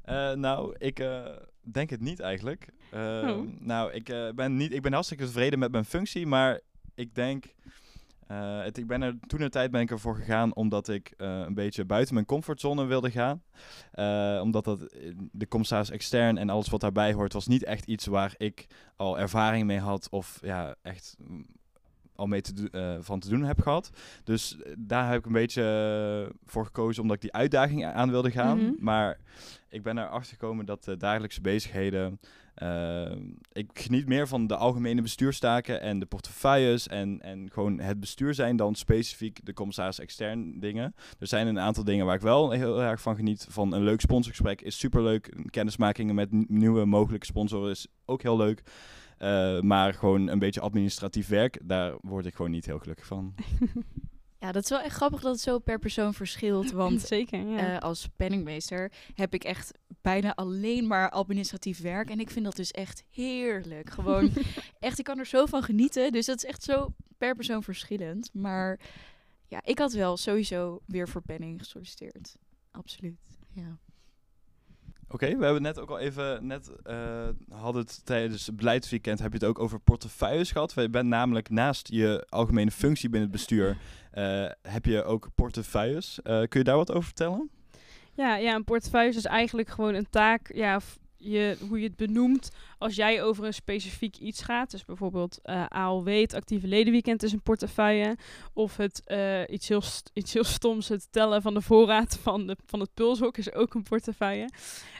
Uh, 0.04 0.32
nou, 0.32 0.74
ik 0.78 1.00
uh, 1.00 1.26
denk 1.62 1.90
het 1.90 2.00
niet 2.00 2.20
eigenlijk. 2.20 2.68
Uh, 2.94 3.00
oh. 3.00 3.48
Nou, 3.58 3.92
ik, 3.92 4.32
ben 4.34 4.56
niet, 4.56 4.72
ik 4.72 4.82
ben 4.82 4.92
hartstikke 4.92 5.24
tevreden 5.24 5.58
met 5.58 5.72
mijn 5.72 5.84
functie, 5.84 6.26
maar 6.26 6.60
ik 6.94 7.14
denk... 7.14 7.44
Het, 8.62 8.78
ik 8.78 8.86
ben 8.86 9.02
er, 9.02 9.18
toen 9.26 9.40
een 9.40 9.50
tijd 9.50 9.70
ben 9.70 9.80
ik 9.80 9.90
ervoor 9.90 10.16
gegaan 10.16 10.54
omdat 10.54 10.88
ik 10.88 11.14
een 11.16 11.54
beetje 11.54 11.84
buiten 11.84 12.14
mijn 12.14 12.26
comfortzone 12.26 12.84
wilde 12.84 13.10
gaan. 13.10 13.42
omdat 14.42 14.64
dat, 14.64 14.80
de 15.32 15.48
commissaris 15.48 15.90
extern 15.90 16.38
en 16.38 16.50
alles 16.50 16.68
wat 16.68 16.80
daarbij 16.80 17.12
hoort, 17.12 17.32
was 17.32 17.46
niet 17.46 17.64
echt 17.64 17.86
iets 17.86 18.06
waar 18.06 18.34
ik 18.36 18.66
al 18.96 19.18
ervaring 19.18 19.66
mee 19.66 19.78
had 19.78 20.08
of 20.10 20.38
ja, 20.42 20.74
echt 20.82 21.16
al 22.16 22.26
mee 22.26 22.40
te 22.40 22.68
uh, 22.72 22.96
van 23.00 23.20
te 23.20 23.28
doen 23.28 23.42
heb 23.42 23.60
gehad. 23.60 23.90
Dus 24.24 24.56
daar 24.78 25.08
heb 25.08 25.18
ik 25.18 25.26
een 25.26 25.32
beetje 25.32 26.32
voor 26.44 26.64
gekozen 26.64 27.02
omdat 27.02 27.16
ik 27.16 27.22
die 27.22 27.32
uitdaging 27.32 27.84
aan 27.84 28.10
wilde 28.10 28.30
gaan. 28.30 28.58
Mhm. 28.58 28.72
Maar 28.78 29.18
ik 29.68 29.82
ben 29.82 29.98
erachter 29.98 30.32
gekomen 30.32 30.66
dat 30.66 30.84
de 30.84 30.96
dagelijkse 30.96 31.40
bezigheden. 31.40 32.20
Uh, 32.62 33.10
ik 33.52 33.70
geniet 33.74 34.06
meer 34.06 34.28
van 34.28 34.46
de 34.46 34.56
algemene 34.56 35.02
bestuurstaken 35.02 35.80
en 35.80 35.98
de 35.98 36.06
portefeuilles 36.06 36.88
en, 36.88 37.20
en 37.22 37.50
gewoon 37.52 37.78
het 37.78 38.00
bestuur 38.00 38.34
zijn 38.34 38.56
dan 38.56 38.74
specifiek 38.74 39.46
de 39.46 39.52
commissaris 39.52 39.98
extern 39.98 40.60
dingen. 40.60 40.94
Er 41.18 41.26
zijn 41.26 41.46
een 41.46 41.58
aantal 41.58 41.84
dingen 41.84 42.06
waar 42.06 42.14
ik 42.14 42.20
wel 42.20 42.50
heel 42.50 42.82
erg 42.82 43.00
van 43.00 43.16
geniet. 43.16 43.46
Van 43.50 43.72
een 43.72 43.82
leuk 43.82 44.00
sponsorgesprek 44.00 44.60
is 44.60 44.78
superleuk. 44.78 45.34
Kennismakingen 45.50 46.14
met 46.14 46.48
nieuwe 46.48 46.84
mogelijke 46.84 47.26
sponsoren 47.26 47.70
is 47.70 47.86
ook 48.04 48.22
heel 48.22 48.36
leuk. 48.36 48.62
Uh, 49.22 49.60
maar 49.60 49.94
gewoon 49.94 50.28
een 50.28 50.38
beetje 50.38 50.60
administratief 50.60 51.28
werk, 51.28 51.58
daar 51.62 51.94
word 52.00 52.26
ik 52.26 52.34
gewoon 52.34 52.50
niet 52.50 52.66
heel 52.66 52.78
gelukkig 52.78 53.06
van. 53.06 53.34
Ja, 54.42 54.52
dat 54.52 54.62
is 54.62 54.70
wel 54.70 54.80
echt 54.80 54.94
grappig 54.94 55.20
dat 55.20 55.32
het 55.32 55.40
zo 55.40 55.58
per 55.58 55.78
persoon 55.78 56.14
verschilt. 56.14 56.70
Want 56.82 57.00
Zeker, 57.00 57.46
ja. 57.46 57.74
uh, 57.74 57.78
als 57.78 58.08
penningmeester 58.16 58.92
heb 59.14 59.34
ik 59.34 59.44
echt 59.44 59.72
bijna 60.00 60.34
alleen 60.34 60.86
maar 60.86 61.10
administratief 61.10 61.80
werk. 61.80 62.10
En 62.10 62.20
ik 62.20 62.30
vind 62.30 62.44
dat 62.44 62.56
dus 62.56 62.70
echt 62.70 63.04
heerlijk. 63.10 63.90
Gewoon 63.90 64.32
echt, 64.78 64.98
ik 64.98 65.04
kan 65.04 65.18
er 65.18 65.26
zo 65.26 65.46
van 65.46 65.62
genieten. 65.62 66.12
Dus 66.12 66.26
dat 66.26 66.36
is 66.36 66.44
echt 66.44 66.62
zo 66.62 66.94
per 67.18 67.34
persoon 67.34 67.62
verschillend. 67.62 68.30
Maar 68.32 68.80
ja, 69.46 69.60
ik 69.64 69.78
had 69.78 69.92
wel 69.92 70.16
sowieso 70.16 70.80
weer 70.86 71.08
voor 71.08 71.22
penning 71.22 71.58
gesolliciteerd. 71.58 72.36
Absoluut, 72.70 73.38
ja. 73.52 73.78
Oké, 75.12 75.36
we 75.36 75.44
hebben 75.44 75.62
net 75.62 75.78
ook 75.78 75.90
al 75.90 75.98
even, 75.98 76.46
net 76.46 76.72
uh, 76.86 77.74
het 77.74 78.06
tijdens 78.06 78.46
het 78.46 78.56
beleidsweekend, 78.56 79.18
heb 79.18 79.32
je 79.32 79.38
het 79.38 79.48
ook 79.48 79.58
over 79.58 79.80
portefeuilles 79.80 80.52
gehad. 80.52 80.72
Je 80.76 80.90
bent 80.90 81.08
namelijk 81.08 81.50
naast 81.50 81.88
je 81.88 82.26
algemene 82.28 82.70
functie 82.70 83.08
binnen 83.08 83.28
het 83.30 83.38
bestuur, 83.38 83.76
uh, 84.14 84.50
heb 84.62 84.84
je 84.84 85.04
ook 85.04 85.28
portefeuilles. 85.34 86.18
Uh, 86.24 86.42
kun 86.48 86.60
je 86.60 86.64
daar 86.64 86.76
wat 86.76 86.90
over 86.92 87.04
vertellen? 87.04 87.50
Ja, 88.14 88.36
ja, 88.36 88.54
een 88.54 88.64
portefeuille 88.64 89.14
is 89.14 89.24
eigenlijk 89.24 89.68
gewoon 89.68 89.94
een 89.94 90.10
taak 90.10 90.54
ja, 90.54 90.80
je, 91.22 91.56
hoe 91.68 91.80
je 91.80 91.86
het 91.86 91.96
benoemt 91.96 92.50
als 92.78 92.94
jij 92.94 93.22
over 93.22 93.44
een 93.44 93.54
specifiek 93.54 94.16
iets 94.16 94.42
gaat. 94.42 94.70
Dus 94.70 94.84
bijvoorbeeld 94.84 95.38
uh, 95.44 95.66
ALW, 95.68 96.08
het 96.08 96.34
actieve 96.34 96.66
ledenweekend 96.66 97.22
is 97.22 97.32
een 97.32 97.42
portefeuille. 97.42 98.16
Of 98.52 98.76
het, 98.76 99.02
uh, 99.06 99.40
iets, 99.48 99.68
heel 99.68 99.82
iets 100.14 100.32
heel 100.32 100.44
stoms, 100.44 100.88
het 100.88 101.08
tellen 101.10 101.42
van 101.42 101.54
de 101.54 101.60
voorraad 101.60 102.18
van, 102.22 102.46
de, 102.46 102.56
van 102.66 102.80
het 102.80 102.94
pulshok 102.94 103.36
is 103.36 103.52
ook 103.52 103.74
een 103.74 103.82
portefeuille. 103.82 104.50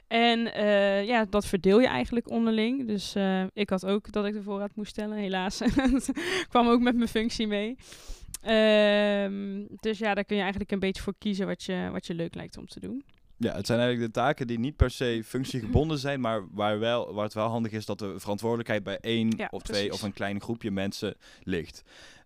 En 0.07 0.39
uh, 0.39 1.05
ja, 1.07 1.25
dat 1.25 1.47
verdeel 1.47 1.81
je 1.81 1.87
eigenlijk 1.87 2.31
onderling. 2.31 2.87
Dus 2.87 3.15
ik 3.53 3.71
had 3.71 3.87
ook 3.87 4.13
dat 4.13 4.25
ik 4.25 4.33
de 4.33 4.43
voorraad 4.43 4.75
moest 4.75 4.95
tellen, 4.95 5.17
helaas. 5.17 5.61
kwam 6.49 6.69
ook 6.69 6.81
met 6.81 6.97
mijn 6.97 7.09
functie 7.09 7.47
mee. 7.47 7.77
Um, 8.47 9.67
dus 9.81 9.99
ja, 9.99 10.15
daar 10.15 10.25
kun 10.25 10.37
je 10.37 10.43
eigenlijk 10.43 10.71
een 10.71 10.79
beetje 10.79 11.03
voor 11.03 11.15
kiezen 11.19 11.47
wat 11.47 11.63
je, 11.63 11.89
wat 11.93 12.07
je 12.07 12.15
leuk 12.15 12.35
lijkt 12.35 12.59
om 12.59 12.67
te 12.67 12.81
doen. 12.81 13.05
Ja, 13.43 13.55
het 13.55 13.67
zijn 13.67 13.81
eigenlijk 13.81 14.15
de 14.15 14.21
taken 14.21 14.47
die 14.47 14.59
niet 14.59 14.77
per 14.77 14.91
se 14.91 15.23
functiegebonden 15.25 15.99
zijn, 15.99 16.21
maar 16.21 16.47
waar, 16.51 16.79
wel, 16.79 17.15
waar 17.15 17.25
het 17.25 17.35
wel 17.35 17.49
handig 17.49 17.73
is 17.73 17.87
dat 17.87 17.99
de 17.99 18.21
verantwoordelijkheid 18.21 18.83
bij 18.83 18.99
één 19.01 19.49
of 19.51 19.63
twee 19.63 19.93
of 19.93 20.03
een 20.03 20.13
klein 20.13 20.41
groepje 20.41 20.71
mensen 20.71 21.15
ligt. 21.43 21.83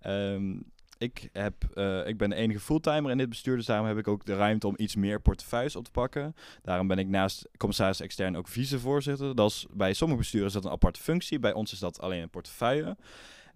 Um, 0.07 0.65
ik, 0.99 1.29
heb, 1.33 1.55
uh, 1.75 2.07
ik 2.07 2.17
ben 2.17 2.31
de 2.31 2.37
enige 2.37 2.61
fulltimer 2.61 3.11
in 3.11 3.19
dit 3.19 3.29
bestuur, 3.29 3.57
dus 3.57 3.67
daarom 3.67 3.87
heb 3.87 3.99
ik 3.99 4.09
ook 4.09 4.25
de 4.25 4.37
ruimte 4.37 4.67
om 4.67 4.75
iets 4.77 4.97
meer 4.97 5.21
portefeuilles 5.21 5.77
op 5.77 5.85
te 5.85 5.91
pakken. 5.91 6.35
Daarom 6.63 6.87
ben 6.87 6.99
ik 6.99 7.09
naast 7.09 7.49
commissaris 7.57 8.01
extern 8.01 8.37
ook 8.37 8.49
vicevoorzitter. 8.49 9.35
Dat 9.35 9.51
is, 9.51 9.67
bij 9.73 9.93
sommige 9.93 10.21
besturen 10.21 10.47
is 10.47 10.53
dat 10.53 10.65
een 10.65 10.71
aparte 10.71 11.01
functie, 11.01 11.39
bij 11.39 11.53
ons 11.53 11.73
is 11.73 11.79
dat 11.79 12.01
alleen 12.01 12.23
een 12.23 12.31
portefeuille. 12.31 12.97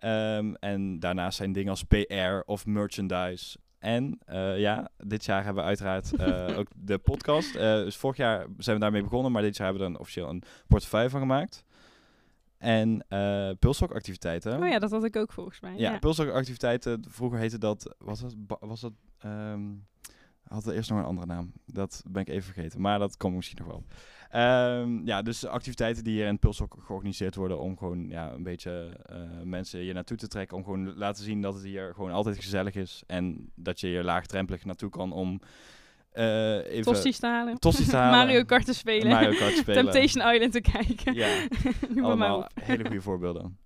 Um, 0.04 0.56
en 0.56 1.00
daarnaast 1.00 1.36
zijn 1.36 1.52
dingen 1.52 1.70
als 1.70 1.82
PR 1.82 2.40
of 2.44 2.66
merchandise 2.66 3.58
en 3.80 4.18
uh, 4.28 4.58
ja, 4.58 4.88
dit 4.96 5.24
jaar 5.24 5.44
hebben 5.44 5.62
we 5.62 5.68
uiteraard 5.68 6.12
uh, 6.20 6.58
ook 6.58 6.68
de 6.74 6.98
podcast. 6.98 7.54
Uh, 7.54 7.60
dus 7.60 7.96
vorig 7.96 8.16
jaar 8.16 8.46
zijn 8.58 8.76
we 8.76 8.82
daarmee 8.82 9.02
begonnen, 9.02 9.32
maar 9.32 9.42
dit 9.42 9.56
jaar 9.56 9.66
hebben 9.66 9.86
we 9.86 9.94
er 9.94 10.00
officieel 10.00 10.28
een 10.28 10.42
portefeuille 10.66 11.10
van 11.10 11.20
gemaakt. 11.20 11.64
En 12.58 13.04
uh, 13.08 13.50
pulsokactiviteiten. 13.58 14.62
Oh 14.62 14.68
ja, 14.68 14.78
dat 14.78 14.90
had 14.90 15.04
ik 15.04 15.16
ook 15.16 15.32
volgens 15.32 15.60
mij. 15.60 15.74
Ja, 15.76 15.92
ja. 15.92 15.98
pulsokactiviteiten. 15.98 17.04
Vroeger 17.08 17.38
heette 17.38 17.58
dat. 17.58 17.94
Was 17.98 18.20
dat. 18.20 18.34
Was 18.60 18.80
dat 18.80 18.92
um, 19.24 19.86
had 20.42 20.66
er 20.66 20.74
eerst 20.74 20.90
nog 20.90 20.98
een 20.98 21.04
andere 21.04 21.26
naam. 21.26 21.52
Dat 21.66 22.02
ben 22.08 22.22
ik 22.22 22.28
even 22.28 22.52
vergeten. 22.52 22.80
Maar 22.80 22.98
dat 22.98 23.16
komt 23.16 23.34
misschien 23.34 23.58
nog 23.58 23.66
wel. 23.66 23.84
Um, 24.34 25.06
ja, 25.06 25.22
dus 25.22 25.46
activiteiten 25.46 26.04
die 26.04 26.14
hier 26.14 26.26
in 26.26 26.38
Pulsok 26.38 26.76
georganiseerd 26.84 27.34
worden 27.34 27.60
om 27.60 27.78
gewoon 27.78 28.08
ja, 28.08 28.32
een 28.32 28.42
beetje 28.42 28.96
uh, 29.10 29.16
mensen 29.44 29.80
hier 29.80 29.94
naartoe 29.94 30.16
te 30.16 30.28
trekken. 30.28 30.56
Om 30.56 30.64
gewoon 30.64 30.96
laten 30.96 31.24
zien 31.24 31.42
dat 31.42 31.54
het 31.54 31.62
hier 31.62 31.94
gewoon 31.94 32.10
altijd 32.10 32.36
gezellig 32.36 32.74
is. 32.74 33.02
En 33.06 33.50
dat 33.54 33.80
je 33.80 33.86
hier 33.86 34.02
laagdrempelig 34.02 34.64
naartoe 34.64 34.90
kan 34.90 35.12
om 35.12 35.40
uh, 36.14 36.66
even 36.66 36.82
Tossies 36.82 37.18
te 37.18 37.26
halen. 37.26 37.58
Tossies 37.58 37.88
te 37.88 37.96
halen. 38.02 38.18
Mario 38.18 38.44
Kart 38.44 38.64
te 38.64 38.74
spelen. 38.74 39.08
Mario 39.08 39.38
Kart 39.38 39.56
spelen. 39.56 39.84
Temptation 39.84 40.32
Island 40.32 40.52
te 40.52 40.60
kijken. 40.60 41.14
Ja, 41.14 41.46
allemaal 42.02 42.46
hele 42.54 42.84
goede 42.84 43.02
voorbeelden. 43.02 43.58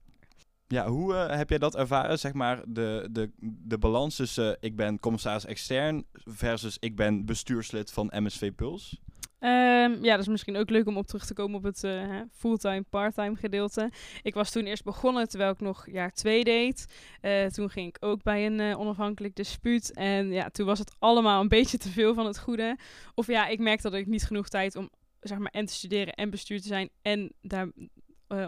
Ja, 0.66 0.88
hoe 0.88 1.12
uh, 1.12 1.36
heb 1.36 1.48
jij 1.48 1.58
dat 1.58 1.76
ervaren, 1.76 2.18
zeg 2.18 2.32
maar, 2.32 2.62
de, 2.66 3.08
de, 3.10 3.30
de 3.40 3.78
balans 3.78 4.16
tussen 4.16 4.50
uh, 4.50 4.56
ik 4.60 4.76
ben 4.76 4.98
commissaris 4.98 5.44
extern 5.44 6.04
versus 6.12 6.76
ik 6.80 6.96
ben 6.96 7.24
bestuurslid 7.24 7.92
van 7.92 8.12
MSV 8.14 8.52
Puls? 8.52 9.00
Um, 9.44 10.04
ja, 10.04 10.10
dat 10.10 10.20
is 10.20 10.28
misschien 10.28 10.56
ook 10.56 10.70
leuk 10.70 10.86
om 10.86 10.96
op 10.96 11.06
terug 11.06 11.26
te 11.26 11.34
komen 11.34 11.56
op 11.56 11.62
het 11.62 11.82
uh, 11.82 12.20
fulltime, 12.32 12.84
parttime 12.90 13.36
gedeelte. 13.36 13.90
Ik 14.22 14.34
was 14.34 14.50
toen 14.50 14.64
eerst 14.64 14.84
begonnen 14.84 15.28
terwijl 15.28 15.50
ik 15.50 15.60
nog 15.60 15.86
jaar 15.90 16.12
2 16.12 16.44
deed. 16.44 16.86
Uh, 17.22 17.46
toen 17.46 17.70
ging 17.70 17.88
ik 17.88 17.96
ook 18.00 18.22
bij 18.22 18.46
een 18.46 18.58
uh, 18.58 18.80
onafhankelijk 18.80 19.34
dispuut. 19.34 19.92
En 19.92 20.32
ja, 20.32 20.48
toen 20.48 20.66
was 20.66 20.78
het 20.78 20.94
allemaal 20.98 21.40
een 21.40 21.48
beetje 21.48 21.78
te 21.78 21.88
veel 21.88 22.14
van 22.14 22.26
het 22.26 22.38
goede. 22.38 22.78
Of 23.14 23.26
ja, 23.26 23.46
ik 23.46 23.58
merkte 23.58 23.90
dat 23.90 24.00
ik 24.00 24.06
niet 24.06 24.24
genoeg 24.24 24.48
tijd 24.48 24.76
om 24.76 24.90
zeg 25.20 25.38
maar 25.38 25.52
en 25.52 25.66
te 25.66 25.72
studeren 25.72 26.14
en 26.14 26.30
bestuur 26.30 26.60
te 26.60 26.66
zijn 26.66 26.90
en 27.02 27.32
daar 27.40 27.68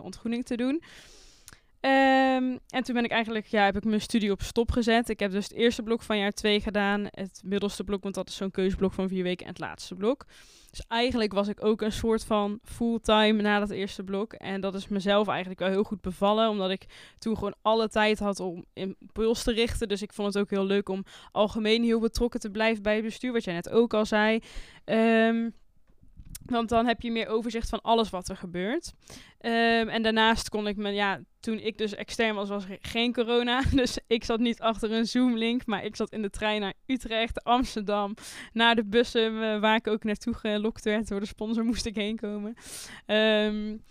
ontgroening 0.02 0.44
te 0.44 0.56
doen. 0.56 0.82
Um, 1.86 2.58
en 2.68 2.82
toen 2.82 2.94
ben 2.94 3.04
ik 3.04 3.10
eigenlijk, 3.10 3.46
ja, 3.46 3.64
heb 3.64 3.76
ik 3.76 3.84
mijn 3.84 4.00
studie 4.00 4.30
op 4.30 4.42
stop 4.42 4.70
gezet. 4.70 5.08
Ik 5.08 5.20
heb 5.20 5.30
dus 5.30 5.44
het 5.44 5.52
eerste 5.52 5.82
blok 5.82 6.02
van 6.02 6.18
jaar 6.18 6.32
2 6.32 6.60
gedaan, 6.60 7.06
het 7.10 7.40
middelste 7.44 7.84
blok, 7.84 8.02
want 8.02 8.14
dat 8.14 8.28
is 8.28 8.36
zo'n 8.36 8.50
keuzeblok 8.50 8.92
van 8.92 9.08
vier 9.08 9.22
weken, 9.22 9.46
en 9.46 9.52
het 9.52 9.60
laatste 9.60 9.94
blok. 9.94 10.26
Dus 10.70 10.84
eigenlijk 10.88 11.32
was 11.32 11.48
ik 11.48 11.64
ook 11.64 11.80
een 11.80 11.92
soort 11.92 12.24
van 12.24 12.58
fulltime 12.62 13.42
na 13.42 13.58
dat 13.58 13.70
eerste 13.70 14.02
blok. 14.02 14.32
En 14.32 14.60
dat 14.60 14.74
is 14.74 14.88
mezelf 14.88 15.28
eigenlijk 15.28 15.60
wel 15.60 15.68
heel 15.68 15.82
goed 15.82 16.00
bevallen, 16.00 16.48
omdat 16.48 16.70
ik 16.70 16.86
toen 17.18 17.34
gewoon 17.34 17.54
alle 17.62 17.88
tijd 17.88 18.18
had 18.18 18.40
om 18.40 18.64
impuls 18.72 19.42
te 19.42 19.52
richten. 19.52 19.88
Dus 19.88 20.02
ik 20.02 20.12
vond 20.12 20.34
het 20.34 20.42
ook 20.42 20.50
heel 20.50 20.64
leuk 20.64 20.88
om 20.88 21.04
algemeen 21.32 21.82
heel 21.82 22.00
betrokken 22.00 22.40
te 22.40 22.50
blijven 22.50 22.82
bij 22.82 22.94
het 22.94 23.04
bestuur, 23.04 23.32
wat 23.32 23.44
jij 23.44 23.54
net 23.54 23.70
ook 23.70 23.94
al 23.94 24.06
zei. 24.06 24.40
Um, 24.84 25.54
want 26.50 26.68
dan 26.68 26.86
heb 26.86 27.00
je 27.00 27.10
meer 27.10 27.28
overzicht 27.28 27.68
van 27.68 27.80
alles 27.80 28.10
wat 28.10 28.28
er 28.28 28.36
gebeurt. 28.36 28.92
Um, 29.40 29.88
en 29.88 30.02
daarnaast 30.02 30.48
kon 30.48 30.66
ik 30.66 30.76
me, 30.76 30.90
ja, 30.90 31.20
toen 31.40 31.58
ik 31.58 31.78
dus 31.78 31.94
extern 31.94 32.34
was, 32.34 32.48
was 32.48 32.64
er 32.64 32.78
geen 32.80 33.12
corona. 33.12 33.62
Dus 33.74 33.98
ik 34.06 34.24
zat 34.24 34.40
niet 34.40 34.60
achter 34.60 34.92
een 34.92 35.06
Zoom-link, 35.06 35.66
maar 35.66 35.84
ik 35.84 35.96
zat 35.96 36.12
in 36.12 36.22
de 36.22 36.30
trein 36.30 36.60
naar 36.60 36.74
Utrecht, 36.86 37.44
Amsterdam, 37.44 38.14
naar 38.52 38.74
de 38.74 38.84
bussen 38.84 39.60
waar 39.60 39.76
ik 39.76 39.86
ook 39.86 40.04
naartoe 40.04 40.34
gelokt 40.34 40.84
werd. 40.84 41.08
Door 41.08 41.20
de 41.20 41.26
sponsor 41.26 41.64
moest 41.64 41.86
ik 41.86 41.94
heen 41.94 42.16
komen. 42.16 42.54
Um, 43.06 43.82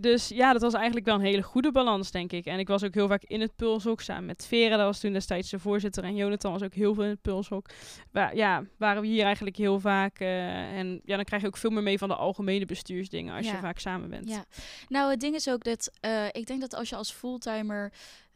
Dus 0.00 0.28
ja, 0.28 0.52
dat 0.52 0.62
was 0.62 0.74
eigenlijk 0.74 1.06
wel 1.06 1.14
een 1.14 1.20
hele 1.20 1.42
goede 1.42 1.72
balans, 1.72 2.10
denk 2.10 2.32
ik. 2.32 2.44
En 2.46 2.58
ik 2.58 2.68
was 2.68 2.84
ook 2.84 2.94
heel 2.94 3.08
vaak 3.08 3.22
in 3.24 3.40
het 3.40 3.56
pulshok 3.56 4.00
samen 4.00 4.24
met 4.24 4.46
Vera. 4.46 4.76
Dat 4.76 4.86
was 4.86 5.00
toen 5.00 5.12
destijds 5.12 5.50
de 5.50 5.58
voorzitter. 5.58 6.04
En 6.04 6.16
Jonathan 6.16 6.52
was 6.52 6.62
ook 6.62 6.74
heel 6.74 6.94
veel 6.94 7.04
in 7.04 7.10
het 7.10 7.22
pulshok. 7.22 7.66
Waar, 8.12 8.36
ja, 8.36 8.64
waren 8.78 9.02
we 9.02 9.08
hier 9.08 9.24
eigenlijk 9.24 9.56
heel 9.56 9.80
vaak. 9.80 10.18
eh, 10.20 10.78
en 10.78 11.00
ja, 11.04 11.16
dan 11.16 11.24
krijg 11.24 11.42
je 11.42 11.48
ook 11.48 11.56
veel 11.56 11.70
meer 11.70 11.82
mee 11.82 11.98
van 11.98 12.08
de 12.08 12.14
algemene 12.14 12.64
bestuursdingen 12.66 13.36
als 13.36 13.46
Ja. 13.46 13.52
je 13.52 13.58
vaak 13.58 13.78
samen 13.78 14.08
bent. 14.10 14.28
Ja, 14.28 14.44
nou 14.88 15.10
het 15.10 15.20
ding 15.20 15.34
is 15.34 15.48
ook 15.48 15.64
dat 15.64 15.90
eh, 16.00 16.26
ik 16.32 16.46
denk 16.46 16.60
dat 16.60 16.74
als 16.74 16.88
je 16.88 16.96
als 16.96 17.12
fulltimer 17.12 17.92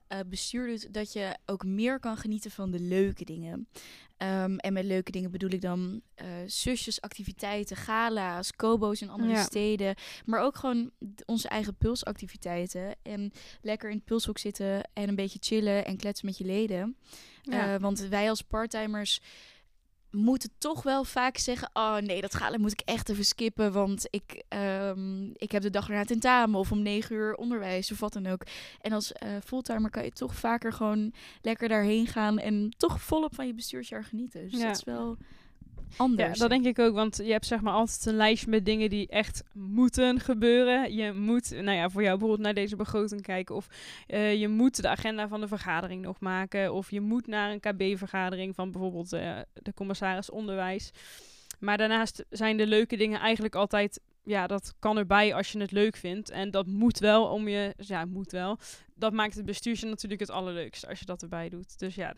eh 0.09 0.19
bestuur 0.27 0.67
doet, 0.67 0.95
dat 0.95 1.13
je 1.13 1.37
ook 1.47 1.65
meer 1.65 2.01
kan 2.01 2.17
genieten 2.17 2.51
van 2.51 2.71
de 2.71 2.81
leuke 2.81 3.25
dingen. 3.25 3.69
Ehm, 4.17 4.57
en 4.57 4.73
met 4.73 4.85
leuke 4.85 5.11
dingen 5.11 5.31
bedoel 5.31 5.51
ik 5.51 5.61
dan 5.61 6.01
eh 6.15 6.27
zusjes, 6.47 7.01
activiteiten, 7.01 7.77
gala's, 7.77 8.53
kobo's 8.53 9.01
in 9.01 9.11
andere 9.11 9.31
Ja. 9.33 9.43
steden. 9.43 9.95
Maar 10.25 10.41
ook 10.41 10.57
gewoon 10.57 10.91
onze 11.27 11.49
eigen 11.49 11.77
pulsactiviteiten. 11.77 12.95
En 13.03 13.33
lekker 13.63 13.91
in 13.91 13.97
het 13.97 14.05
pulshok 14.05 14.39
zitten 14.39 14.91
en 14.93 15.09
een 15.09 15.15
beetje 15.15 15.39
chillen 15.43 15.85
en 15.85 15.97
kletsen 15.97 16.27
met 16.27 16.39
je 16.39 16.45
leden. 16.45 16.97
Ja. 17.43 17.75
Eh, 17.75 17.81
want 17.81 17.99
wij 18.01 18.29
als 18.29 18.43
parttimers 18.43 19.21
moeten 20.15 20.51
toch 20.59 20.83
wel 20.83 21.05
vaak 21.05 21.37
zeggen... 21.39 21.71
oh 21.73 21.97
nee, 21.97 22.21
dat 22.21 22.35
gala 22.35 22.59
moet 22.59 22.73
ik 22.73 22.81
echt 22.85 23.09
even 23.09 23.25
skippen... 23.25 23.73
want 23.73 24.07
ik, 24.11 24.43
ehm, 24.49 25.25
ik 25.33 25.53
heb 25.53 25.63
de 25.63 25.71
dag 25.71 25.89
erna 25.89 26.05
tentamen... 26.05 26.59
of 26.61 26.73
om 26.73 26.83
negen 26.83 27.17
uur 27.17 27.35
onderwijs 27.35 27.93
of 27.93 28.01
wat 28.01 28.13
dan 28.13 28.27
ook. 28.27 28.43
En 28.81 28.93
als 28.93 29.13
eh, 29.13 29.29
fulltimer 29.45 29.91
kan 29.91 30.05
je 30.05 30.11
toch 30.11 30.35
vaker 30.35 30.73
gewoon 30.73 31.13
lekker 31.43 31.69
daarheen 31.69 32.07
gaan... 32.07 32.39
en 32.39 32.75
toch 32.77 33.01
volop 33.01 33.35
van 33.35 33.47
je 33.47 33.55
bestuursjaar 33.55 34.05
genieten. 34.05 34.43
Dus 34.51 34.61
Ja. 34.61 34.67
dat 34.67 34.77
is 34.77 34.85
wel 34.85 35.17
Ja, 35.77 35.95
anders. 35.97 36.39
dat 36.39 36.51
denk 36.51 36.65
ik 36.65 36.79
ook, 36.79 36.95
want 36.95 37.17
je 37.17 37.33
hebt 37.33 37.47
zeg 37.47 37.61
maar 37.61 37.73
altijd 37.73 38.07
een 38.07 38.17
lijstje 38.17 38.51
met 38.51 38.65
dingen 38.65 38.91
die 38.91 39.09
echt 39.09 39.43
moeten 39.53 40.21
gebeuren. 40.21 40.95
Je 40.95 41.13
moet, 41.13 41.51
nou 41.51 41.77
ja, 41.77 41.89
voor 41.91 42.03
jou 42.03 42.19
bijvoorbeeld 42.19 42.47
naar 42.47 42.55
deze 42.55 42.77
begroting 42.77 43.23
kijken, 43.23 43.55
of 43.55 43.67
eh, 44.07 44.35
je 44.35 44.49
moet 44.49 44.83
de 44.83 44.89
agenda 44.89 45.29
van 45.29 45.41
de 45.41 45.49
vergadering 45.49 46.03
nog 46.03 46.21
maken, 46.21 46.75
of 46.75 46.91
je 46.91 47.01
moet 47.01 47.27
naar 47.27 47.51
een 47.51 47.61
KB-vergadering 47.61 48.55
van 48.55 48.71
bijvoorbeeld 48.71 49.13
eh, 49.13 49.39
de 49.53 49.75
commissaris 49.75 50.31
onderwijs. 50.31 50.93
Maar 51.59 51.79
daarnaast 51.79 52.25
zijn 52.31 52.57
de 52.57 52.67
leuke 52.67 52.97
dingen 52.97 53.21
eigenlijk 53.21 53.55
altijd, 53.55 54.01
ja, 54.25 54.47
dat 54.47 54.75
kan 54.79 54.97
erbij 54.97 55.35
als 55.35 55.53
je 55.53 55.59
het 55.61 55.71
leuk 55.71 55.97
vindt. 55.97 56.31
En 56.31 56.51
dat 56.51 56.67
moet 56.67 56.99
wel 56.99 57.25
om 57.27 57.49
je, 57.49 57.75
ja, 57.77 58.05
moet 58.05 58.33
wel. 58.33 58.59
Dat 58.95 59.13
maakt 59.13 59.35
het 59.35 59.45
bestuursje 59.45 59.87
natuurlijk 59.87 60.21
het 60.21 60.31
allerleukste 60.31 60.89
als 60.89 60.99
je 60.99 61.05
dat 61.05 61.23
erbij 61.23 61.49
doet. 61.49 61.79
Dus 61.79 61.95
ja, 61.95 62.15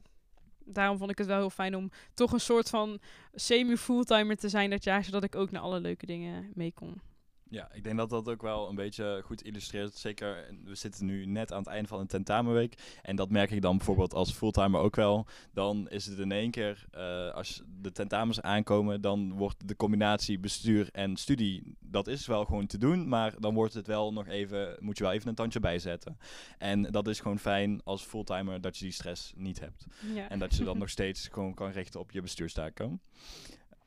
daarom 0.67 0.99
vond 0.99 1.11
ik 1.11 1.19
het 1.19 1.27
wel 1.27 1.39
heel 1.39 1.51
fijn 1.51 1.77
om 1.77 1.91
toch 2.15 2.33
een 2.33 2.41
soort 2.41 2.69
van 2.69 2.99
semi-fulltimer 3.35 4.37
te 4.37 4.49
zijn 4.49 4.71
dat 4.71 4.85
jaar, 4.85 5.05
zodat 5.05 5.25
ik 5.25 5.37
ook 5.37 5.51
naar 5.51 5.63
alle 5.63 5.81
leuke 5.81 6.07
dingen 6.07 6.51
mee 6.55 6.73
kon. 6.73 7.01
Ja, 7.49 7.73
ik 7.73 7.85
denk 7.85 7.97
dat 7.97 8.11
dat 8.11 8.29
ook 8.29 8.43
wel 8.43 8.69
een 8.69 8.75
beetje 8.75 9.23
goed 9.25 9.43
illustreert. 9.43 9.97
Zeker, 9.97 10.55
we 10.65 10.75
zitten 10.75 11.07
nu 11.07 11.27
net 11.27 11.53
aan 11.53 11.59
het 11.59 11.67
einde 11.67 11.89
van 11.89 12.01
een 12.01 12.07
tentamenweek. 12.07 12.99
En 13.03 13.17
dat 13.17 13.31
merk 13.31 13.51
ik 13.51 13.63
dan 13.63 13.77
bijvoorbeeld 13.77 14.15
als 14.15 14.33
fulltimer 14.33 14.81
ook 14.81 14.97
wel. 14.97 15.27
Dan 15.53 15.89
is 15.89 16.07
het 16.07 16.19
in 16.19 16.33
één 16.33 16.51
keer, 16.51 16.87
eh, 16.91 17.35
als 17.35 17.63
de 17.81 17.93
tentamens 17.93 18.41
aankomen, 18.41 19.01
dan 19.01 19.33
wordt 19.33 19.69
de 19.69 19.77
combinatie 19.77 20.39
bestuur 20.39 20.89
en 20.93 21.17
studie, 21.17 21.76
dat 21.91 22.07
is 22.07 22.27
wel 22.27 22.45
gewoon 22.45 22.67
te 22.67 22.79
doen. 22.79 23.09
Maar 23.09 23.41
dan 23.41 23.55
wordt 23.55 23.75
het 23.75 23.87
wel 23.87 24.13
nog 24.13 24.27
even, 24.27 24.77
moet 24.81 24.99
je 24.99 25.05
wel 25.05 25.13
even 25.13 25.29
een 25.29 25.35
tandje 25.35 25.61
bijzetten. 25.61 26.19
En 26.59 26.83
dat 26.83 27.09
is 27.09 27.21
gewoon 27.21 27.39
fijn 27.39 27.81
als 27.85 28.03
fulltimer 28.03 28.61
dat 28.61 28.77
je 28.77 28.85
die 28.85 28.93
stress 28.93 29.33
niet 29.37 29.61
hebt. 29.61 29.87
Ja. 30.15 30.29
En 30.29 30.39
dat 30.39 30.57
je 30.57 30.65
dan 30.65 30.79
nog 30.87 30.91
steeds 30.91 31.29
gewoon 31.29 31.55
kan 31.55 31.71
richten 31.71 32.01
op 32.01 32.11
je 32.11 32.21
bestuurstaken. 32.21 33.01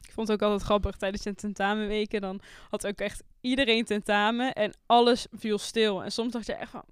Ik 0.02 0.12
vond 0.16 0.28
het 0.28 0.42
ook 0.42 0.50
altijd 0.50 0.66
grappig 0.66 0.96
tijdens 0.96 1.24
de 1.24 1.36
tentamenweken. 1.36 2.22
Dan 2.22 2.42
had 2.70 2.88
ook 2.88 3.00
echt 3.00 3.24
iedereen 3.42 3.86
tentamen 3.86 4.54
en 4.54 4.74
alles 4.86 5.28
viel 5.32 5.58
stil. 5.58 6.04
En 6.04 6.12
soms 6.12 6.32
dacht 6.32 6.46
je 6.46 6.54
echt 6.54 6.72
van, 6.72 6.84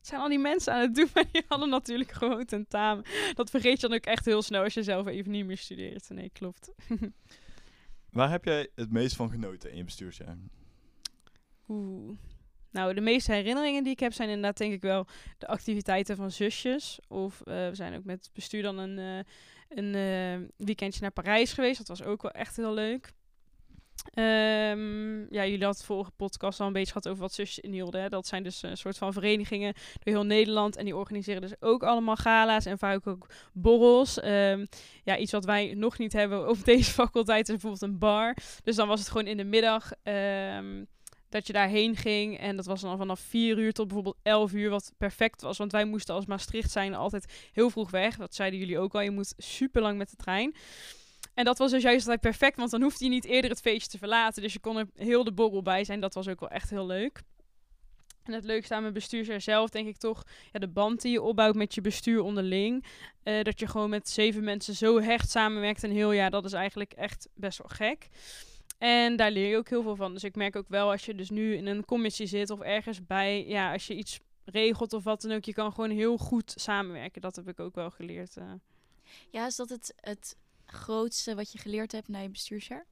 zijn 0.00 0.20
al 0.20 0.28
die 0.28 0.38
mensen 0.38 0.72
aan 0.72 0.80
het 0.80 0.94
doen, 0.94 1.08
maar 1.14 1.24
die 1.32 1.44
hadden 1.48 1.68
natuurlijk 1.68 2.12
gewoon 2.12 2.44
tentamen. 2.44 3.04
Dat 3.34 3.50
vergeet 3.50 3.80
je 3.80 3.88
dan 3.88 3.96
ook 3.96 4.04
echt 4.04 4.24
heel 4.24 4.42
snel 4.42 4.62
als 4.62 4.74
je 4.74 4.82
zelf 4.82 5.06
even 5.06 5.30
niet 5.30 5.46
meer 5.46 5.58
studeert. 5.58 6.08
Nee, 6.08 6.30
klopt. 6.32 6.72
Waar 8.14 8.30
heb 8.30 8.44
jij 8.44 8.68
het 8.74 8.90
meest 8.90 9.16
van 9.16 9.30
genoten 9.30 9.70
in 9.70 9.76
je 9.76 9.84
bestuursjaar? 9.84 10.36
Oeh. 11.68 12.16
Nou, 12.70 12.94
de 12.94 13.00
meeste 13.00 13.32
herinneringen 13.32 13.82
die 13.82 13.92
ik 13.92 14.00
heb 14.00 14.12
zijn 14.12 14.28
inderdaad 14.28 14.56
denk 14.56 14.72
ik 14.72 14.82
wel 14.82 15.06
de 15.38 15.46
activiteiten 15.46 16.16
van 16.16 16.30
zusjes. 16.30 16.98
Of 17.08 17.40
eh, 17.40 17.68
we 17.68 17.74
zijn 17.74 17.96
ook 17.96 18.04
met 18.04 18.24
het 18.24 18.34
bestuur 18.34 18.62
dan 18.62 18.78
een, 18.78 18.98
eh, 18.98 19.24
een 19.78 19.94
eh, 19.94 20.66
weekendje 20.66 21.00
naar 21.00 21.10
Parijs 21.10 21.52
geweest. 21.52 21.78
Dat 21.78 21.88
was 21.88 22.02
ook 22.02 22.22
wel 22.22 22.30
echt 22.30 22.56
heel 22.56 22.74
leuk. 22.74 23.12
Ehm, 24.12 25.34
ja, 25.34 25.46
jullie 25.46 25.64
hadden 25.64 25.84
vorige 25.84 26.10
podcast 26.10 26.60
al 26.60 26.66
een 26.66 26.72
beetje 26.72 26.92
gehad 26.92 27.08
over 27.08 27.22
wat 27.22 27.32
zusjes 27.32 27.58
inhielden. 27.58 28.02
Hè. 28.02 28.08
Dat 28.08 28.26
zijn 28.26 28.42
dus 28.42 28.62
een 28.62 28.76
soort 28.76 28.98
van 28.98 29.12
verenigingen 29.12 29.72
door 29.72 30.14
heel 30.14 30.24
Nederland. 30.24 30.76
En 30.76 30.84
die 30.84 30.96
organiseren 30.96 31.40
dus 31.40 31.54
ook 31.60 31.82
allemaal 31.82 32.16
gala's 32.16 32.66
en 32.66 32.78
vaak 32.78 33.06
ook 33.06 33.26
borrels. 33.52 34.20
Ehm, 34.20 34.66
ja, 35.04 35.16
iets 35.16 35.32
wat 35.32 35.44
wij 35.44 35.74
nog 35.74 35.98
niet 35.98 36.12
hebben 36.12 36.48
op 36.48 36.64
deze 36.74 36.90
faculteit 36.90 37.48
is 37.48 37.52
bijvoorbeeld 37.52 37.82
een 37.82 37.98
bar. 37.98 38.36
Dus 38.62 38.76
dan 38.76 38.88
was 38.88 39.00
het 39.00 39.08
gewoon 39.08 39.26
in 39.26 39.36
de 39.36 39.44
middag 39.44 39.92
ehm, 40.02 40.84
dat 41.28 41.46
je 41.46 41.52
daarheen 41.52 41.96
ging. 41.96 42.38
En 42.38 42.56
dat 42.56 42.66
was 42.66 42.80
dan 42.80 42.98
vanaf 42.98 43.20
4 43.20 43.58
uur 43.58 43.72
tot 43.72 43.86
bijvoorbeeld 43.86 44.18
11 44.22 44.52
uur, 44.52 44.70
wat 44.70 44.92
perfect 44.98 45.42
was. 45.42 45.58
Want 45.58 45.72
wij 45.72 45.84
moesten 45.84 46.14
als 46.14 46.26
Maastricht 46.26 46.70
zijn 46.70 46.94
altijd 46.94 47.48
heel 47.52 47.70
vroeg 47.70 47.90
weg. 47.90 48.16
Dat 48.16 48.34
zeiden 48.34 48.58
jullie 48.58 48.78
ook 48.78 48.94
al. 48.94 49.00
Je 49.00 49.10
moet 49.10 49.34
super 49.36 49.82
lang 49.82 49.98
met 49.98 50.10
de 50.10 50.16
trein. 50.16 50.54
En 51.34 51.44
dat 51.44 51.58
was 51.58 51.70
dus 51.70 51.82
juist 51.82 52.00
altijd 52.00 52.20
perfect, 52.20 52.56
want 52.56 52.70
dan 52.70 52.82
hoefde 52.82 53.04
je 53.04 53.10
niet 53.10 53.24
eerder 53.24 53.50
het 53.50 53.60
feestje 53.60 53.90
te 53.90 53.98
verlaten. 53.98 54.42
Dus 54.42 54.52
je 54.52 54.58
kon 54.58 54.76
er 54.76 54.86
heel 54.94 55.24
de 55.24 55.32
borrel 55.32 55.62
bij 55.62 55.84
zijn. 55.84 56.00
Dat 56.00 56.14
was 56.14 56.28
ook 56.28 56.40
wel 56.40 56.48
echt 56.48 56.70
heel 56.70 56.86
leuk. 56.86 57.22
En 58.22 58.32
het 58.32 58.44
leukste 58.44 58.74
aan 58.74 58.80
mijn 58.80 58.94
bestuursjaar 58.94 59.40
zelf, 59.40 59.70
denk 59.70 59.88
ik 59.88 59.96
toch, 59.96 60.22
ja, 60.52 60.58
de 60.58 60.68
band 60.68 61.00
die 61.02 61.12
je 61.12 61.22
opbouwt 61.22 61.54
met 61.54 61.74
je 61.74 61.80
bestuur 61.80 62.20
onderling. 62.20 62.84
Eh, 63.22 63.42
dat 63.42 63.60
je 63.60 63.66
gewoon 63.66 63.90
met 63.90 64.08
zeven 64.08 64.44
mensen 64.44 64.74
zo 64.74 65.00
hecht 65.00 65.30
samenwerkt 65.30 65.82
een 65.82 65.92
heel 65.92 66.12
jaar, 66.12 66.30
dat 66.30 66.44
is 66.44 66.52
eigenlijk 66.52 66.92
echt 66.92 67.28
best 67.34 67.58
wel 67.58 67.68
gek. 67.68 68.08
En 68.78 69.16
daar 69.16 69.30
leer 69.30 69.48
je 69.48 69.56
ook 69.56 69.68
heel 69.68 69.82
veel 69.82 69.96
van. 69.96 70.12
Dus 70.12 70.24
ik 70.24 70.36
merk 70.36 70.56
ook 70.56 70.68
wel 70.68 70.90
als 70.90 71.04
je 71.04 71.14
dus 71.14 71.30
nu 71.30 71.56
in 71.56 71.66
een 71.66 71.84
commissie 71.84 72.26
zit 72.26 72.50
of 72.50 72.60
ergens 72.60 73.06
bij, 73.06 73.46
ja, 73.46 73.72
als 73.72 73.86
je 73.86 73.94
iets 73.94 74.20
regelt 74.44 74.92
of 74.92 75.04
wat 75.04 75.20
dan 75.20 75.32
ook, 75.32 75.44
je 75.44 75.52
kan 75.52 75.72
gewoon 75.72 75.90
heel 75.90 76.18
goed 76.18 76.52
samenwerken. 76.56 77.20
Dat 77.20 77.36
heb 77.36 77.48
ik 77.48 77.60
ook 77.60 77.74
wel 77.74 77.90
geleerd. 77.90 78.36
eh. 78.36 78.52
Ja, 79.30 79.46
is 79.46 79.56
dat 79.56 79.68
het, 79.68 79.94
het 79.96 80.36
grootste 80.66 81.34
wat 81.34 81.52
je 81.52 81.58
geleerd 81.58 81.92
hebt 81.92 82.08
na 82.08 82.18
je 82.18 82.28
bestuursjaar? 82.30 82.86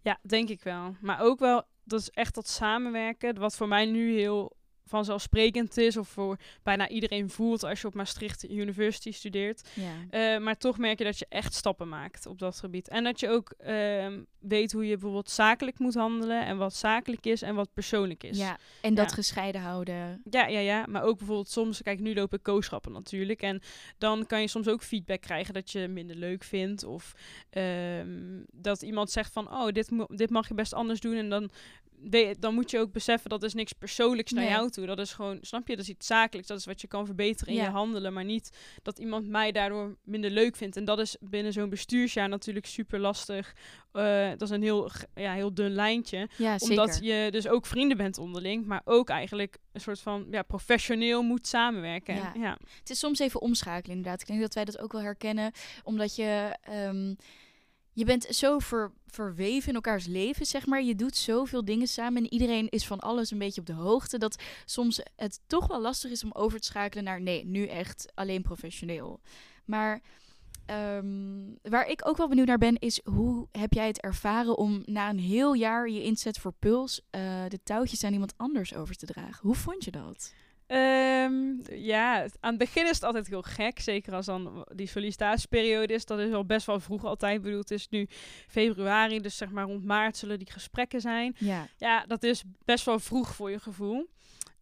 Ja, 0.00 0.18
denk 0.22 0.48
ik 0.48 0.62
wel. 0.62 0.96
Maar 1.00 1.20
ook 1.20 1.38
wel, 1.38 1.62
dat 1.84 2.00
is 2.00 2.10
echt 2.10 2.34
dat 2.34 2.48
samenwerken, 2.48 3.38
wat 3.38 3.56
voor 3.56 3.68
mij 3.68 3.84
nu 3.86 4.18
heel 4.18 4.56
vanzelfsprekend 4.86 5.76
is, 5.76 5.96
of 5.96 6.08
voor 6.08 6.36
bijna 6.62 6.88
iedereen 6.88 7.30
voelt 7.30 7.62
als 7.64 7.80
je 7.80 7.86
op 7.86 7.94
Maastricht 7.94 8.50
University 8.50 9.12
studeert. 9.12 9.68
Ja. 9.74 9.92
Eh, 10.34 10.40
maar 10.42 10.56
toch 10.56 10.78
merk 10.78 10.98
je 10.98 11.04
dat 11.04 11.18
je 11.18 11.26
echt 11.28 11.54
stappen 11.54 11.88
maakt 11.88 12.26
op 12.26 12.38
dat 12.38 12.58
gebied. 12.58 12.88
En 12.88 13.04
dat 13.04 13.20
je 13.20 13.28
ook 13.28 13.50
ehm, 13.58 14.22
weet 14.40 14.72
hoe 14.72 14.84
je 14.84 14.92
bijvoorbeeld 14.92 15.30
zakelijk 15.30 15.78
moet 15.78 15.94
handelen 15.94 16.46
en 16.46 16.56
wat 16.56 16.74
zakelijk 16.74 17.26
is 17.26 17.42
en 17.42 17.54
wat 17.54 17.72
persoonlijk 17.74 18.22
is. 18.22 18.38
ja, 18.38 18.58
en 18.80 18.94
dat 18.94 19.08
Ja. 19.08 19.14
gescheiden 19.14 19.60
houden. 19.60 20.22
Ja, 20.30 20.46
ja, 20.46 20.58
ja. 20.58 20.86
Maar 20.88 21.02
ook 21.02 21.18
bijvoorbeeld 21.18 21.48
soms, 21.48 21.82
kijk, 21.82 22.00
nu 22.00 22.14
lopen 22.14 22.42
kooschappen 22.42 22.92
natuurlijk. 22.92 23.42
En 23.42 23.60
dan 23.98 24.26
kan 24.26 24.40
je 24.40 24.48
soms 24.48 24.68
ook 24.68 24.82
feedback 24.82 25.20
krijgen 25.20 25.54
dat 25.54 25.70
je 25.70 25.88
minder 25.88 26.16
leuk 26.16 26.44
vindt. 26.44 26.84
Of 26.84 27.12
ehm, 27.50 28.42
dat 28.52 28.82
iemand 28.82 29.10
zegt 29.10 29.32
van, 29.32 29.50
oh, 29.52 29.68
dit, 29.68 29.88
dit 30.06 30.30
mag 30.30 30.48
je 30.48 30.54
best 30.54 30.74
anders 30.74 31.00
doen. 31.00 31.16
En 31.16 31.28
dan, 31.28 31.50
we- 32.10 32.36
dan 32.38 32.54
moet 32.54 32.70
je 32.70 32.78
ook 32.78 32.92
beseffen, 32.92 33.30
dat 33.30 33.42
is 33.42 33.54
niks 33.54 33.72
persoonlijks 33.72 34.32
naar 34.32 34.44
Nee. 34.44 34.52
jou 34.52 34.70
toe. 34.70 34.86
Dat 34.86 34.98
is 34.98 35.12
gewoon, 35.12 35.38
snap 35.40 35.68
je, 35.68 35.76
dat 35.76 35.84
is 35.84 35.90
iets 35.90 36.06
zakelijks. 36.06 36.48
Dat 36.48 36.58
is 36.58 36.64
wat 36.64 36.80
je 36.80 36.86
kan 36.86 37.06
verbeteren 37.06 37.52
in 37.52 37.58
Ja. 37.58 37.64
je 37.64 37.70
handelen. 37.70 38.12
Maar 38.12 38.24
niet 38.24 38.50
dat 38.82 38.98
iemand 38.98 39.28
mij 39.28 39.52
daardoor 39.52 39.96
minder 40.04 40.30
leuk 40.30 40.56
vindt. 40.56 40.76
En 40.76 40.84
dat 40.84 40.98
is 40.98 41.16
binnen 41.20 41.52
zo'n 41.52 41.68
bestuursjaar 41.68 42.28
natuurlijk 42.28 42.66
super 42.66 42.98
lastig. 42.98 43.54
Eh, 43.92 44.28
dat 44.28 44.42
is 44.42 44.50
een 44.50 44.62
heel, 44.62 44.90
ja, 45.14 45.32
heel 45.34 45.54
dun 45.54 45.70
lijntje 45.74 46.28
Ja, 46.36 46.56
omdat 46.58 46.98
je 47.02 47.28
dus 47.30 47.48
ook 47.48 47.66
vrienden 47.66 47.96
bent 47.96 48.18
onderling, 48.18 48.66
maar 48.66 48.80
ook 48.84 49.08
eigenlijk 49.08 49.58
een 49.72 49.80
soort 49.80 50.00
van 50.00 50.26
ja, 50.30 50.42
professioneel 50.42 51.22
moet 51.22 51.46
samenwerken. 51.46 52.14
Ja. 52.14 52.32
Ja. 52.38 52.58
Het 52.78 52.90
is 52.90 52.98
soms 52.98 53.18
even 53.18 53.40
omschakelen, 53.40 53.96
inderdaad. 53.96 54.20
Ik 54.20 54.26
denk 54.26 54.40
dat 54.40 54.54
wij 54.54 54.64
dat 54.64 54.78
ook 54.78 54.92
wel 54.92 55.02
herkennen. 55.02 55.52
Omdat 55.84 56.16
je... 56.16 56.56
ehm, 56.62 57.14
je 57.94 58.04
bent 58.04 58.26
zo 58.30 58.58
ver, 58.58 58.92
verweven 59.06 59.68
in 59.68 59.74
elkaars 59.74 60.06
leven, 60.06 60.46
zeg 60.46 60.66
maar. 60.66 60.82
Je 60.82 60.94
doet 60.94 61.16
zoveel 61.16 61.64
dingen 61.64 61.86
samen 61.86 62.22
en 62.22 62.32
iedereen 62.32 62.68
is 62.68 62.86
van 62.86 63.00
alles 63.00 63.30
een 63.30 63.38
beetje 63.38 63.60
op 63.60 63.66
de 63.66 63.72
hoogte. 63.72 64.18
Dat 64.18 64.42
soms 64.64 65.00
het 65.16 65.40
toch 65.46 65.66
wel 65.66 65.80
lastig 65.80 66.10
is 66.10 66.24
om 66.24 66.32
over 66.32 66.60
te 66.60 66.66
schakelen 66.66 67.04
naar... 67.04 67.20
nee, 67.20 67.44
nu 67.46 67.66
echt 67.66 68.12
alleen 68.14 68.42
professioneel. 68.42 69.20
Maar 69.64 70.02
ehm, 70.66 71.52
waar 71.62 71.88
ik 71.88 72.08
ook 72.08 72.16
wel 72.16 72.28
benieuwd 72.28 72.46
naar 72.46 72.58
ben, 72.58 72.78
is 72.78 73.00
hoe 73.04 73.48
heb 73.52 73.72
jij 73.72 73.86
het 73.86 74.00
ervaren 74.00 74.56
om 74.56 74.82
na 74.84 75.10
een 75.10 75.18
heel 75.18 75.52
jaar 75.52 75.88
je 75.88 76.02
inzet 76.02 76.38
voor 76.38 76.52
Puls 76.58 77.00
eh, 77.10 77.20
de 77.48 77.60
touwtjes 77.62 78.04
aan 78.04 78.12
iemand 78.12 78.34
anders 78.36 78.74
over 78.74 78.96
te 78.96 79.06
dragen? 79.06 79.46
Hoe 79.46 79.54
vond 79.54 79.84
je 79.84 79.90
dat? 79.90 80.34
Ehm, 80.66 81.34
ja, 81.76 82.22
aan 82.40 82.50
het 82.50 82.58
begin 82.58 82.84
is 82.84 82.94
het 82.94 83.02
altijd 83.02 83.26
heel 83.26 83.42
gek. 83.42 83.80
Zeker 83.80 84.14
als 84.14 84.26
dan 84.26 84.66
die 84.74 84.86
sollicitatieperiode 84.86 85.94
is. 85.94 86.04
Dat 86.04 86.18
is 86.18 86.32
al 86.32 86.44
best 86.44 86.66
wel 86.66 86.80
vroeg 86.80 87.04
altijd. 87.04 87.36
Ik 87.36 87.42
bedoel, 87.42 87.58
het 87.58 87.70
is 87.70 87.88
nu 87.88 88.06
februari, 88.48 89.20
dus 89.20 89.36
zeg 89.36 89.50
maar 89.50 89.64
rond 89.64 89.84
maart 89.84 90.16
zullen 90.16 90.38
die 90.38 90.50
gesprekken 90.50 91.00
zijn. 91.00 91.34
Ja, 91.38 91.68
Ja, 91.78 92.04
dat 92.06 92.22
is 92.22 92.42
best 92.64 92.84
wel 92.84 92.98
vroeg 92.98 93.34
voor 93.34 93.50
je 93.50 93.58
gevoel. 93.58 94.08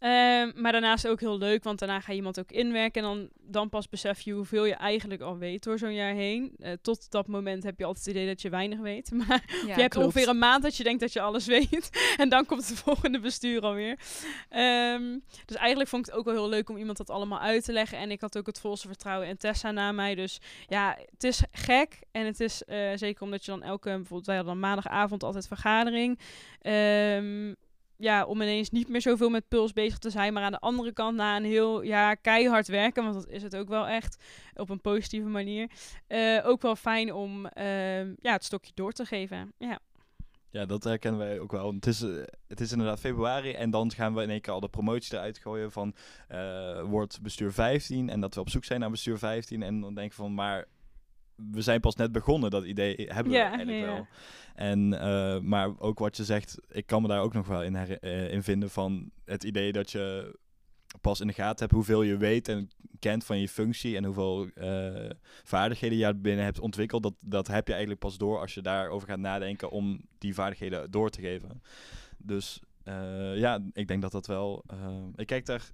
Ehm, 0.02 0.50
maar 0.54 0.72
daarnaast 0.72 1.08
ook 1.08 1.20
heel 1.20 1.38
leuk, 1.38 1.64
want 1.64 1.78
daarna 1.78 2.00
ga 2.00 2.12
je 2.12 2.18
iemand 2.18 2.38
ook 2.38 2.50
inwerken. 2.50 3.02
En 3.02 3.08
dan, 3.08 3.28
dan 3.40 3.68
pas 3.68 3.88
besef 3.88 4.20
je 4.20 4.32
hoeveel 4.32 4.64
je 4.64 4.74
eigenlijk 4.74 5.20
al 5.20 5.38
weet 5.38 5.62
door 5.62 5.78
zo'n 5.78 5.94
jaar 5.94 6.14
heen. 6.14 6.54
Uh, 6.58 6.72
tot 6.82 7.10
dat 7.10 7.26
moment 7.26 7.62
heb 7.62 7.78
je 7.78 7.84
altijd 7.84 8.04
het 8.04 8.14
idee 8.14 8.26
dat 8.26 8.42
je 8.42 8.48
weinig 8.48 8.78
weet. 8.78 9.10
Maar 9.26 9.44
je 9.66 9.72
hebt 9.72 9.96
ongeveer 9.96 10.28
een 10.28 10.38
maand 10.38 10.62
dat 10.62 10.76
je 10.76 10.84
denkt 10.84 11.00
dat 11.00 11.12
je 11.12 11.20
alles 11.20 11.46
weet. 11.56 12.14
en 12.16 12.28
dan 12.28 12.46
komt 12.46 12.68
het 12.68 12.78
volgende 12.78 13.20
bestuur 13.20 13.60
alweer. 13.60 13.98
Um, 14.50 15.22
dus 15.46 15.56
eigenlijk 15.56 15.90
vond 15.90 16.06
ik 16.06 16.10
het 16.10 16.20
ook 16.20 16.26
wel 16.26 16.34
heel 16.34 16.48
leuk 16.48 16.70
om 16.70 16.76
iemand 16.76 16.96
dat 16.96 17.10
allemaal 17.10 17.40
uit 17.40 17.64
te 17.64 17.72
leggen. 17.72 17.98
En 17.98 18.10
ik 18.10 18.20
had 18.20 18.38
ook 18.38 18.46
het 18.46 18.60
volste 18.60 18.86
vertrouwen 18.86 19.28
in 19.28 19.36
Tessa 19.36 19.70
na 19.70 19.92
mij. 19.92 20.14
Dus 20.14 20.40
ja, 20.68 20.98
het 21.10 21.24
is 21.24 21.42
gek. 21.52 21.98
En 22.12 22.26
het 22.26 22.40
is 22.40 22.62
uh, 22.66 22.90
zeker 22.94 23.22
omdat 23.22 23.44
je 23.44 23.50
dan 23.50 23.62
elke, 23.62 23.88
bijvoorbeeld 23.88 24.26
wij 24.26 24.36
hadden 24.36 24.54
dan 24.54 24.62
maandagavond 24.62 25.22
altijd 25.22 25.46
vergadering. 25.46 26.18
Um, 26.62 27.56
ja, 27.96 28.24
om 28.24 28.42
ineens 28.42 28.70
niet 28.70 28.88
meer 28.88 29.00
zoveel 29.00 29.30
met 29.30 29.48
puls 29.48 29.72
bezig 29.72 29.98
te 29.98 30.10
zijn. 30.10 30.32
Maar 30.32 30.42
aan 30.42 30.52
de 30.52 30.58
andere 30.58 30.92
kant, 30.92 31.16
na 31.16 31.36
een 31.36 31.44
heel 31.44 31.82
jaar 31.82 32.16
keihard 32.16 32.68
werken, 32.68 33.02
want 33.02 33.14
dat 33.14 33.28
is 33.28 33.42
het 33.42 33.56
ook 33.56 33.68
wel 33.68 33.86
echt 33.86 34.24
op 34.54 34.70
een 34.70 34.80
positieve 34.80 35.28
manier. 35.28 35.70
Uh, 36.08 36.46
ook 36.46 36.62
wel 36.62 36.76
fijn 36.76 37.12
om 37.12 37.46
uh, 37.58 38.04
ja, 38.04 38.32
het 38.32 38.44
stokje 38.44 38.72
door 38.74 38.92
te 38.92 39.04
geven. 39.04 39.52
Ja. 39.58 39.78
Ja, 40.50 40.66
dat 40.66 40.84
herkennen 40.84 41.20
wij 41.20 41.40
ook 41.40 41.52
wel. 41.52 41.72
Het 41.72 41.86
is, 41.86 42.02
uh, 42.02 42.22
het 42.48 42.60
is 42.60 42.72
inderdaad 42.72 43.00
februari 43.00 43.52
en 43.52 43.70
dan 43.70 43.92
gaan 43.92 44.14
we 44.14 44.22
in 44.22 44.30
één 44.30 44.40
keer 44.40 44.52
al 44.52 44.60
de 44.60 44.68
promotie 44.68 45.14
eruit 45.14 45.38
gooien 45.38 45.72
van 45.72 45.94
uh, 46.32 46.82
wordt 46.82 47.20
bestuur 47.20 47.52
15 47.52 48.08
en 48.08 48.20
dat 48.20 48.34
we 48.34 48.40
op 48.40 48.48
zoek 48.48 48.64
zijn 48.64 48.80
naar 48.80 48.90
bestuur 48.90 49.18
15 49.18 49.62
en 49.62 49.80
dan 49.80 49.94
denk 49.94 50.10
ik 50.10 50.16
van 50.16 50.34
maar 50.34 50.66
we 51.34 51.62
zijn 51.62 51.80
pas 51.80 51.94
net 51.94 52.12
begonnen, 52.12 52.50
dat 52.50 52.64
idee 52.64 52.94
hebben 52.96 53.32
we 53.32 53.38
eigenlijk 53.38 53.78
ja. 53.78 53.86
wel. 53.86 54.06
En, 54.54 54.92
uh, 54.92 55.38
maar 55.38 55.78
ook 55.78 55.98
wat 55.98 56.16
je 56.16 56.24
zegt, 56.24 56.58
ik 56.68 56.86
kan 56.86 57.02
me 57.02 57.08
daar 57.08 57.20
ook 57.20 57.32
nog 57.32 57.46
wel 57.46 57.62
in, 57.62 57.74
uh, 57.74 58.32
in 58.32 58.42
vinden 58.42 58.70
van 58.70 59.10
het 59.24 59.44
idee 59.44 59.72
dat 59.72 59.90
je 59.90 60.36
pas 61.00 61.20
in 61.20 61.26
de 61.26 61.32
gaten 61.32 61.58
hebt 61.58 61.72
hoeveel 61.72 62.02
je 62.02 62.16
weet 62.16 62.48
en 62.48 62.70
kent 62.98 63.24
van 63.24 63.38
je 63.38 63.48
functie 63.48 63.96
en 63.96 64.04
hoeveel 64.04 64.48
uh, 64.54 65.10
vaardigheden 65.42 65.98
je 65.98 66.14
binnen 66.14 66.44
hebt 66.44 66.60
ontwikkeld. 66.60 67.02
Dat, 67.02 67.14
dat 67.20 67.46
heb 67.46 67.66
je 67.66 67.72
eigenlijk 67.72 68.02
pas 68.02 68.18
door 68.18 68.40
als 68.40 68.54
je 68.54 68.62
daarover 68.62 69.08
gaat 69.08 69.18
nadenken 69.18 69.70
om 69.70 70.00
die 70.18 70.34
vaardigheden 70.34 70.90
door 70.90 71.10
te 71.10 71.20
geven. 71.20 71.62
Dus 72.18 72.60
ja, 73.34 73.60
ik 73.72 73.88
denk 73.88 74.02
dat 74.02 74.12
dat 74.12 74.26
wel. 74.26 74.64
ik 75.16 75.26
kijk 75.26 75.46
daar 75.46 75.70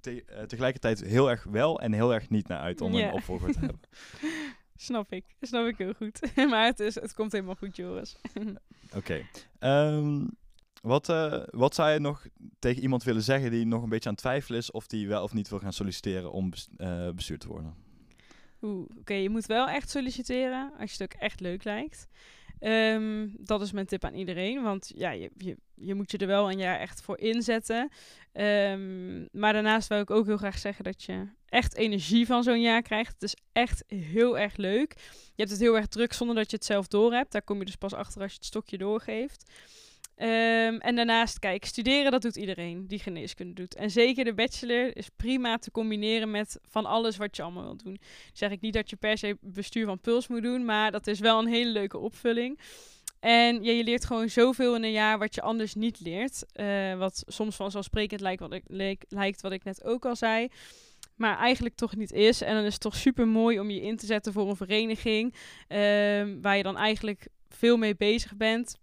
te 0.00 0.44
tegelijkertijd 0.46 1.00
heel 1.00 1.30
erg 1.30 1.44
wel 1.44 1.80
en 1.80 1.92
heel 1.92 2.14
erg 2.14 2.30
niet 2.30 2.48
naar 2.48 2.60
uit 2.60 2.80
om 2.80 2.94
een 2.94 3.12
opvolger 3.12 3.52
te 3.52 3.58
hebben. 3.58 3.80
Snap 4.80 5.12
ik. 5.12 5.24
Snap 5.40 5.66
ik 5.66 5.78
heel 5.78 5.92
goed. 5.92 6.20
maar 6.50 6.66
het, 6.66 6.80
is, 6.80 6.94
het 6.94 7.14
komt 7.14 7.32
helemaal 7.32 7.54
goed, 7.54 7.76
Joris. 7.76 8.16
Oké. 8.96 9.24
Okay. 9.60 9.96
Um, 9.96 10.30
wat, 10.82 11.08
uh, 11.08 11.42
wat 11.50 11.74
zou 11.74 11.90
je 11.90 11.98
nog 11.98 12.26
tegen 12.58 12.82
iemand 12.82 13.02
willen 13.02 13.22
zeggen 13.22 13.50
die 13.50 13.66
nog 13.66 13.82
een 13.82 13.88
beetje 13.88 14.08
aan 14.08 14.14
het 14.14 14.22
twijfelen 14.22 14.58
is 14.58 14.70
of 14.70 14.86
die 14.86 15.08
wel 15.08 15.22
of 15.22 15.32
niet 15.32 15.48
wil 15.48 15.58
gaan 15.58 15.72
solliciteren 15.72 16.32
om 16.32 16.52
uh, 16.78 17.10
bestuur 17.10 17.38
te 17.38 17.48
worden? 17.48 17.74
Oké. 18.60 18.98
Okay, 18.98 19.22
je 19.22 19.30
moet 19.30 19.46
wel 19.46 19.68
echt 19.68 19.90
solliciteren 19.90 20.72
als 20.78 20.92
je 20.92 21.02
het 21.02 21.14
ook 21.14 21.20
echt 21.20 21.40
leuk 21.40 21.64
lijkt. 21.64 22.08
Um, 22.60 23.34
dat 23.38 23.60
is 23.60 23.72
mijn 23.72 23.86
tip 23.86 24.04
aan 24.04 24.14
iedereen. 24.14 24.62
Want 24.62 24.92
ja, 24.94 25.10
je, 25.10 25.30
je, 25.36 25.56
je, 25.74 25.94
moet 25.94 26.10
je 26.10 26.18
er 26.18 26.26
wel 26.26 26.50
een 26.50 26.58
jaar 26.58 26.78
echt 26.78 27.00
voor 27.00 27.18
inzetten. 27.18 27.90
Um, 28.32 29.28
maar 29.32 29.52
daarnaast 29.52 29.88
wil 29.88 30.00
ik 30.00 30.10
ook 30.10 30.26
heel 30.26 30.36
graag 30.36 30.58
zeggen 30.58 30.84
dat 30.84 31.02
je 31.02 31.28
echt 31.48 31.76
energie 31.76 32.26
van 32.26 32.42
zo'n 32.42 32.60
jaar 32.60 32.82
krijgt. 32.82 33.12
Het 33.12 33.22
is 33.22 33.36
echt 33.52 33.84
heel 33.86 34.38
erg 34.38 34.56
leuk. 34.56 34.94
Je 35.10 35.44
hebt 35.44 35.50
het 35.50 35.60
heel 35.60 35.76
erg 35.76 35.86
druk 35.86 36.12
zonder 36.12 36.36
dat 36.36 36.50
je 36.50 36.56
het 36.56 36.64
zelf 36.64 36.86
door 36.86 37.12
hebt. 37.12 37.32
Daar 37.32 37.42
kom 37.42 37.58
je 37.58 37.64
dus 37.64 37.76
pas 37.76 37.94
achter 37.94 38.22
als 38.22 38.30
je 38.30 38.36
het 38.36 38.46
stokje 38.46 38.78
doorgeeft. 38.78 39.50
Um, 40.20 40.78
en 40.78 40.96
daarnaast, 40.96 41.38
kijk, 41.38 41.64
studeren 41.64 42.10
dat 42.10 42.22
doet 42.22 42.36
iedereen 42.36 42.86
die 42.86 42.98
geneeskunde 42.98 43.54
doet. 43.54 43.74
En 43.74 43.90
zeker 43.90 44.24
de 44.24 44.34
bachelor 44.34 44.96
is 44.96 45.08
prima 45.16 45.58
te 45.58 45.70
combineren 45.70 46.30
met 46.30 46.58
van 46.68 46.86
alles 46.86 47.16
wat 47.16 47.36
je 47.36 47.42
allemaal 47.42 47.62
wilt 47.62 47.84
doen. 47.84 48.00
Zeg 48.32 48.50
ik 48.50 48.60
niet 48.60 48.72
dat 48.72 48.90
je 48.90 48.96
per 48.96 49.18
se 49.18 49.36
bestuur 49.40 49.86
van 49.86 50.00
puls 50.00 50.28
moet 50.28 50.42
doen, 50.42 50.64
maar 50.64 50.90
dat 50.90 51.06
is 51.06 51.18
wel 51.18 51.38
een 51.38 51.46
hele 51.46 51.70
leuke 51.70 51.98
opvulling. 51.98 52.58
En 53.20 53.62
ja, 53.62 53.72
je 53.72 53.84
leert 53.84 54.04
gewoon 54.04 54.28
zoveel 54.28 54.74
in 54.74 54.84
een 54.84 54.90
jaar 54.90 55.18
wat 55.18 55.34
je 55.34 55.42
anders 55.42 55.74
niet 55.74 56.00
leert. 56.00 56.44
Uh, 56.54 56.98
wat 56.98 57.22
soms 57.26 57.56
vanzelfsprekend 57.56 58.20
lijkt 58.20 58.40
wat, 58.40 58.52
ik, 58.52 58.64
lijkt, 59.08 59.40
wat 59.40 59.52
ik 59.52 59.64
net 59.64 59.84
ook 59.84 60.06
al 60.06 60.16
zei. 60.16 60.48
Maar 61.18 61.38
eigenlijk 61.38 61.74
toch 61.74 61.96
niet 61.96 62.12
is. 62.12 62.42
En 62.42 62.54
dan 62.54 62.64
is 62.64 62.72
het 62.72 62.82
toch 62.82 62.96
super 62.96 63.28
mooi 63.28 63.60
om 63.60 63.70
je 63.70 63.80
in 63.80 63.96
te 63.96 64.06
zetten 64.06 64.32
voor 64.32 64.48
een 64.48 64.56
vereniging. 64.56 65.34
Uh, 65.34 65.78
waar 66.40 66.56
je 66.56 66.62
dan 66.62 66.76
eigenlijk 66.76 67.28
veel 67.48 67.76
mee 67.76 67.96
bezig 67.96 68.36
bent. 68.36 68.78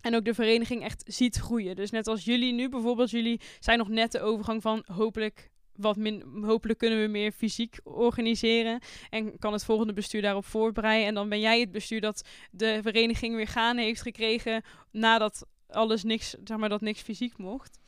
En 0.00 0.14
ook 0.14 0.24
de 0.24 0.34
vereniging 0.34 0.82
echt 0.82 1.04
ziet 1.06 1.36
groeien. 1.36 1.76
Dus 1.76 1.90
net 1.90 2.06
als 2.06 2.24
jullie 2.24 2.52
nu 2.52 2.68
bijvoorbeeld, 2.68 3.10
jullie 3.10 3.40
zijn 3.58 3.78
nog 3.78 3.88
net 3.88 4.12
de 4.12 4.20
overgang 4.20 4.62
van 4.62 4.84
hopelijk 4.86 5.50
wat 5.72 5.96
min, 5.96 6.22
hopelijk 6.42 6.78
kunnen 6.78 7.00
we 7.00 7.06
meer 7.06 7.32
fysiek 7.32 7.80
organiseren. 7.82 8.80
En 9.10 9.38
kan 9.38 9.52
het 9.52 9.64
volgende 9.64 9.92
bestuur 9.92 10.22
daarop 10.22 10.44
voorbereiden. 10.44 11.06
En 11.06 11.14
dan 11.14 11.28
ben 11.28 11.40
jij 11.40 11.60
het 11.60 11.72
bestuur 11.72 12.00
dat 12.00 12.28
de 12.50 12.78
vereniging 12.82 13.34
weer 13.34 13.48
gaan 13.48 13.76
heeft 13.76 14.02
gekregen. 14.02 14.62
Nadat 14.90 15.46
alles 15.68 16.02
niks, 16.02 16.36
zeg 16.44 16.56
maar, 16.56 16.68
dat 16.68 16.80
niks 16.80 17.00
fysiek 17.00 17.38
mocht. 17.38 17.78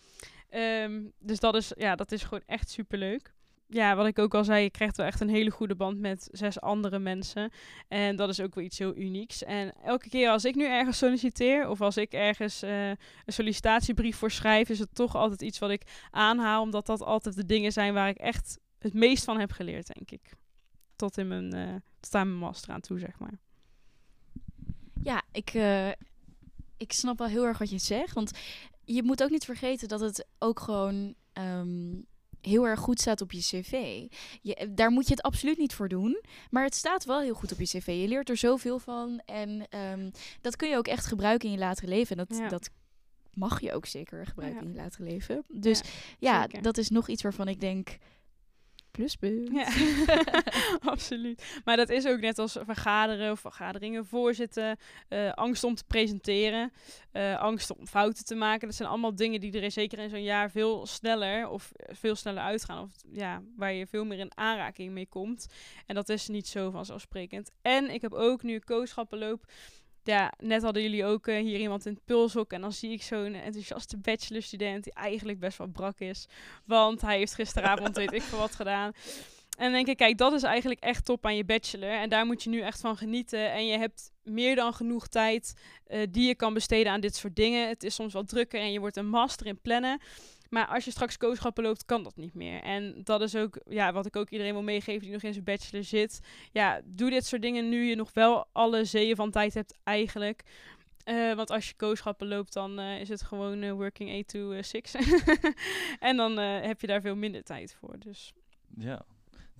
Um, 0.54 1.12
dus 1.18 1.40
dat 1.40 1.54
is, 1.54 1.72
ja, 1.76 1.96
dat 1.96 2.12
is 2.12 2.22
gewoon 2.22 2.42
echt 2.46 2.70
super 2.70 2.98
leuk 2.98 3.32
ja, 3.72 3.96
wat 3.96 4.06
ik 4.06 4.18
ook 4.18 4.34
al 4.34 4.44
zei, 4.44 4.62
je 4.62 4.70
krijgt 4.70 4.96
wel 4.96 5.06
echt 5.06 5.20
een 5.20 5.28
hele 5.28 5.50
goede 5.50 5.74
band 5.74 5.98
met 5.98 6.28
zes 6.32 6.60
andere 6.60 6.98
mensen. 6.98 7.50
En 7.88 8.16
dat 8.16 8.28
is 8.28 8.40
ook 8.40 8.54
wel 8.54 8.64
iets 8.64 8.78
heel 8.78 8.96
unieks. 8.96 9.44
En 9.44 9.72
elke 9.82 10.08
keer 10.08 10.30
als 10.30 10.44
ik 10.44 10.54
nu 10.54 10.64
ergens 10.64 10.98
solliciteer 10.98 11.68
of 11.68 11.80
als 11.80 11.96
ik 11.96 12.12
ergens 12.12 12.62
uh, 12.62 12.88
een 12.88 12.96
sollicitatiebrief 13.26 14.16
voor 14.16 14.30
schrijf, 14.30 14.68
is 14.68 14.78
het 14.78 14.94
toch 14.94 15.14
altijd 15.14 15.42
iets 15.42 15.58
wat 15.58 15.70
ik 15.70 15.82
aanhaal, 16.10 16.62
omdat 16.62 16.86
dat 16.86 17.02
altijd 17.02 17.34
de 17.34 17.46
dingen 17.46 17.72
zijn 17.72 17.94
waar 17.94 18.08
ik 18.08 18.16
echt 18.16 18.58
het 18.78 18.94
meest 18.94 19.24
van 19.24 19.40
heb 19.40 19.52
geleerd, 19.52 19.94
denk 19.94 20.10
ik. 20.10 20.32
Tot, 20.96 21.18
in 21.18 21.28
mijn, 21.28 21.56
uh, 21.56 21.74
tot 22.00 22.14
aan 22.14 22.26
mijn 22.26 22.40
master 22.40 22.72
aan 22.72 22.80
toe, 22.80 22.98
zeg 22.98 23.18
maar. 23.18 23.38
Ja, 25.02 25.22
ik, 25.32 25.54
uh, 25.54 25.88
ik 26.76 26.92
snap 26.92 27.18
wel 27.18 27.26
heel 27.26 27.44
erg 27.44 27.58
wat 27.58 27.70
je 27.70 27.78
zegt. 27.78 28.14
Want 28.14 28.30
je 28.84 29.02
moet 29.02 29.22
ook 29.22 29.30
niet 29.30 29.44
vergeten 29.44 29.88
dat 29.88 30.00
het 30.00 30.26
ook 30.38 30.60
gewoon 30.60 31.14
um, 31.32 32.06
heel 32.40 32.66
erg 32.66 32.80
goed 32.80 33.00
staat 33.00 33.20
op 33.20 33.32
je 33.32 33.40
cv. 33.40 33.72
Je, 34.40 34.54
eh, 34.54 34.68
daar 34.70 34.90
moet 34.90 35.06
je 35.06 35.14
het 35.14 35.22
absoluut 35.22 35.58
niet 35.58 35.74
voor 35.74 35.88
doen. 35.88 36.20
Maar 36.50 36.64
het 36.64 36.74
staat 36.74 37.04
wel 37.04 37.20
heel 37.20 37.34
goed 37.34 37.52
op 37.52 37.58
je 37.58 37.64
cv. 37.64 37.86
Je 37.86 38.08
leert 38.08 38.28
er 38.28 38.36
zoveel 38.36 38.78
van. 38.78 39.22
En 39.24 39.66
um, 39.92 40.10
dat 40.40 40.56
kun 40.56 40.68
je 40.68 40.76
ook 40.76 40.88
echt 40.88 41.06
gebruiken 41.06 41.48
in 41.48 41.54
je 41.54 41.60
latere 41.60 41.88
leven. 41.88 42.16
En 42.16 42.26
dat, 42.28 42.38
ja. 42.38 42.48
dat 42.48 42.70
mag 43.34 43.60
je 43.60 43.72
ook 43.72 43.86
zeker 43.86 44.26
gebruiken 44.26 44.60
ja. 44.60 44.66
in 44.66 44.72
je 44.74 44.80
latere 44.82 45.04
leven. 45.04 45.44
Dus 45.48 45.80
ja, 46.18 46.46
ja 46.48 46.60
dat 46.60 46.78
is 46.78 46.88
nog 46.88 47.08
iets 47.08 47.22
waarvan 47.22 47.48
ik 47.48 47.60
denk 47.60 47.98
pluspunt. 48.90 49.50
Ja, 49.52 49.68
absoluut. 50.92 51.60
Maar 51.64 51.76
dat 51.76 51.88
is 51.88 52.06
ook 52.06 52.20
net 52.20 52.38
als 52.38 52.56
vergaderen 52.60 53.30
of 53.30 53.40
vergaderingen 53.40 54.06
voorzitten. 54.06 54.78
Uh, 55.08 55.32
angst 55.32 55.64
om 55.64 55.74
te 55.74 55.84
presenteren. 55.84 56.72
Uh, 57.12 57.40
angst 57.40 57.76
om 57.76 57.86
fouten 57.86 58.24
te 58.24 58.34
maken. 58.34 58.66
Dat 58.66 58.76
zijn 58.76 58.88
allemaal 58.88 59.14
dingen 59.14 59.40
die 59.40 59.60
er 59.60 59.70
zeker 59.70 59.98
in 59.98 60.10
zo'n 60.10 60.22
jaar 60.22 60.50
veel 60.50 60.86
sneller 60.86 61.48
of 61.48 61.72
veel 61.76 62.14
sneller 62.14 62.42
uitgaan. 62.42 62.82
Of 62.82 62.90
ja, 63.12 63.42
waar 63.56 63.72
je 63.72 63.86
veel 63.86 64.04
meer 64.04 64.18
in 64.18 64.36
aanraking 64.36 64.92
mee 64.92 65.06
komt. 65.06 65.46
En 65.86 65.94
dat 65.94 66.08
is 66.08 66.28
niet 66.28 66.48
zo 66.48 66.70
vanzelfsprekend. 66.70 67.50
En 67.62 67.90
ik 67.90 68.00
heb 68.00 68.12
ook 68.12 68.42
nu 68.42 68.58
kooschappen 68.58 69.18
loop 69.18 69.44
ja, 70.02 70.32
net 70.38 70.62
hadden 70.62 70.82
jullie 70.82 71.04
ook 71.04 71.26
uh, 71.26 71.36
hier 71.36 71.58
iemand 71.58 71.86
in 71.86 71.92
het 71.92 72.04
pulshok. 72.04 72.52
En 72.52 72.60
dan 72.60 72.72
zie 72.72 72.90
ik 72.90 73.02
zo'n 73.02 73.34
enthousiaste 73.34 73.96
bachelorstudent 73.96 74.84
die 74.84 74.92
eigenlijk 74.92 75.38
best 75.38 75.58
wel 75.58 75.66
brak 75.66 75.98
is. 75.98 76.26
Want 76.64 77.00
hij 77.00 77.16
heeft 77.16 77.34
gisteravond 77.34 77.96
weet 77.96 78.12
ik 78.12 78.22
veel 78.22 78.38
wat 78.38 78.54
gedaan. 78.54 78.92
En 79.60 79.66
dan 79.66 79.72
denk 79.72 79.86
ik, 79.86 79.96
kijk, 79.96 80.18
dat 80.18 80.32
is 80.32 80.42
eigenlijk 80.42 80.80
echt 80.80 81.04
top 81.04 81.26
aan 81.26 81.36
je 81.36 81.44
bachelor. 81.44 81.90
En 81.90 82.08
daar 82.08 82.26
moet 82.26 82.42
je 82.42 82.50
nu 82.50 82.60
echt 82.60 82.80
van 82.80 82.96
genieten. 82.96 83.52
En 83.52 83.66
je 83.66 83.78
hebt 83.78 84.12
meer 84.22 84.56
dan 84.56 84.74
genoeg 84.74 85.08
tijd 85.08 85.54
uh, 85.88 86.06
die 86.10 86.26
je 86.26 86.34
kan 86.34 86.54
besteden 86.54 86.92
aan 86.92 87.00
dit 87.00 87.16
soort 87.16 87.36
dingen. 87.36 87.68
Het 87.68 87.82
is 87.82 87.94
soms 87.94 88.12
wat 88.12 88.28
drukker 88.28 88.60
en 88.60 88.72
je 88.72 88.80
wordt 88.80 88.96
een 88.96 89.08
master 89.08 89.46
in 89.46 89.60
plannen. 89.60 90.00
Maar 90.50 90.66
als 90.66 90.84
je 90.84 90.90
straks 90.90 91.16
kooschappen 91.16 91.64
loopt, 91.64 91.84
kan 91.84 92.02
dat 92.02 92.16
niet 92.16 92.34
meer. 92.34 92.62
En 92.62 93.00
dat 93.04 93.20
is 93.20 93.36
ook 93.36 93.60
ja, 93.68 93.92
wat 93.92 94.06
ik 94.06 94.16
ook 94.16 94.30
iedereen 94.30 94.52
wil 94.52 94.62
meegeven 94.62 95.00
die 95.00 95.12
nog 95.12 95.22
in 95.22 95.32
zijn 95.32 95.44
bachelor 95.44 95.84
zit. 95.84 96.20
Ja, 96.52 96.80
doe 96.84 97.10
dit 97.10 97.26
soort 97.26 97.42
dingen 97.42 97.68
nu 97.68 97.84
je 97.84 97.94
nog 97.94 98.12
wel 98.12 98.46
alle 98.52 98.84
zeeën 98.84 99.16
van 99.16 99.30
tijd 99.30 99.54
hebt 99.54 99.78
eigenlijk. 99.84 100.42
Uh, 101.04 101.34
want 101.34 101.50
als 101.50 101.68
je 101.68 101.74
kooschappen 101.74 102.28
loopt, 102.28 102.52
dan 102.52 102.80
uh, 102.80 103.00
is 103.00 103.08
het 103.08 103.22
gewoon 103.22 103.62
uh, 103.62 103.72
working 103.72 104.18
8 104.18 104.28
to 104.28 104.62
6. 104.62 104.94
en 106.00 106.16
dan 106.16 106.36
heb 106.38 106.80
je 106.80 106.86
daar 106.86 107.00
veel 107.00 107.16
minder 107.16 107.42
tijd 107.42 107.76
voor. 107.80 107.98
Dus. 107.98 108.32
Ja, 108.76 109.04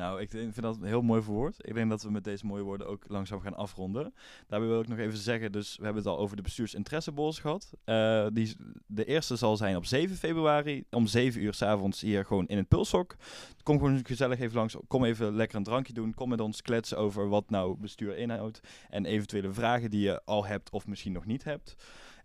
nou, 0.01 0.21
ik 0.21 0.31
vind 0.31 0.63
dat 0.63 0.79
heel 0.83 1.03
mooi 1.03 1.23
verwoord. 1.23 1.57
Ik 1.59 1.75
denk 1.75 1.91
dat 1.91 2.03
we 2.03 2.11
met 2.11 2.25
deze 2.25 2.47
mooie 2.47 2.63
woorden 2.63 2.87
ook 2.87 3.05
langzaam 3.09 3.41
gaan 3.41 3.55
afronden. 3.55 4.15
Daarbij 4.47 4.69
wil 4.69 4.81
ik 4.81 4.89
nog 4.89 4.99
even 4.99 5.19
zeggen, 5.19 5.53
dus 5.53 5.77
we 5.77 5.85
hebben 5.85 6.03
het 6.03 6.13
al 6.13 6.19
over 6.19 6.37
de 6.37 6.43
bestuursinteressebos 6.43 7.39
gehad. 7.39 7.73
Uh, 7.85 8.27
die, 8.33 8.57
de 8.87 9.05
eerste 9.05 9.37
zal 9.37 9.57
zijn 9.57 9.77
op 9.77 9.85
7 9.85 10.17
februari, 10.17 10.85
om 10.91 11.07
7 11.07 11.43
uur 11.43 11.55
s 11.55 11.63
avonds 11.63 12.01
hier 12.01 12.25
gewoon 12.25 12.47
in 12.47 12.57
het 12.57 12.69
Pulshok. 12.69 13.17
Kom 13.63 13.79
gewoon 13.79 14.05
gezellig 14.05 14.41
even 14.41 14.57
langs, 14.57 14.77
kom 14.89 15.05
even 15.05 15.35
lekker 15.35 15.57
een 15.57 15.65
drankje 15.65 15.93
doen. 15.93 16.15
Kom 16.15 16.29
met 16.29 16.41
ons 16.41 16.63
kletsen 16.63 16.99
over 16.99 17.29
wat 17.29 17.51
nou 17.51 17.77
bestuur 17.79 18.17
inhoudt 18.17 18.61
en 18.91 19.05
eventuele 19.05 19.53
vragen 19.53 19.91
die 19.91 20.01
je 20.01 20.25
al 20.25 20.47
hebt 20.47 20.71
of 20.71 20.87
misschien 20.87 21.13
nog 21.13 21.27
niet 21.27 21.45
hebt. 21.45 21.77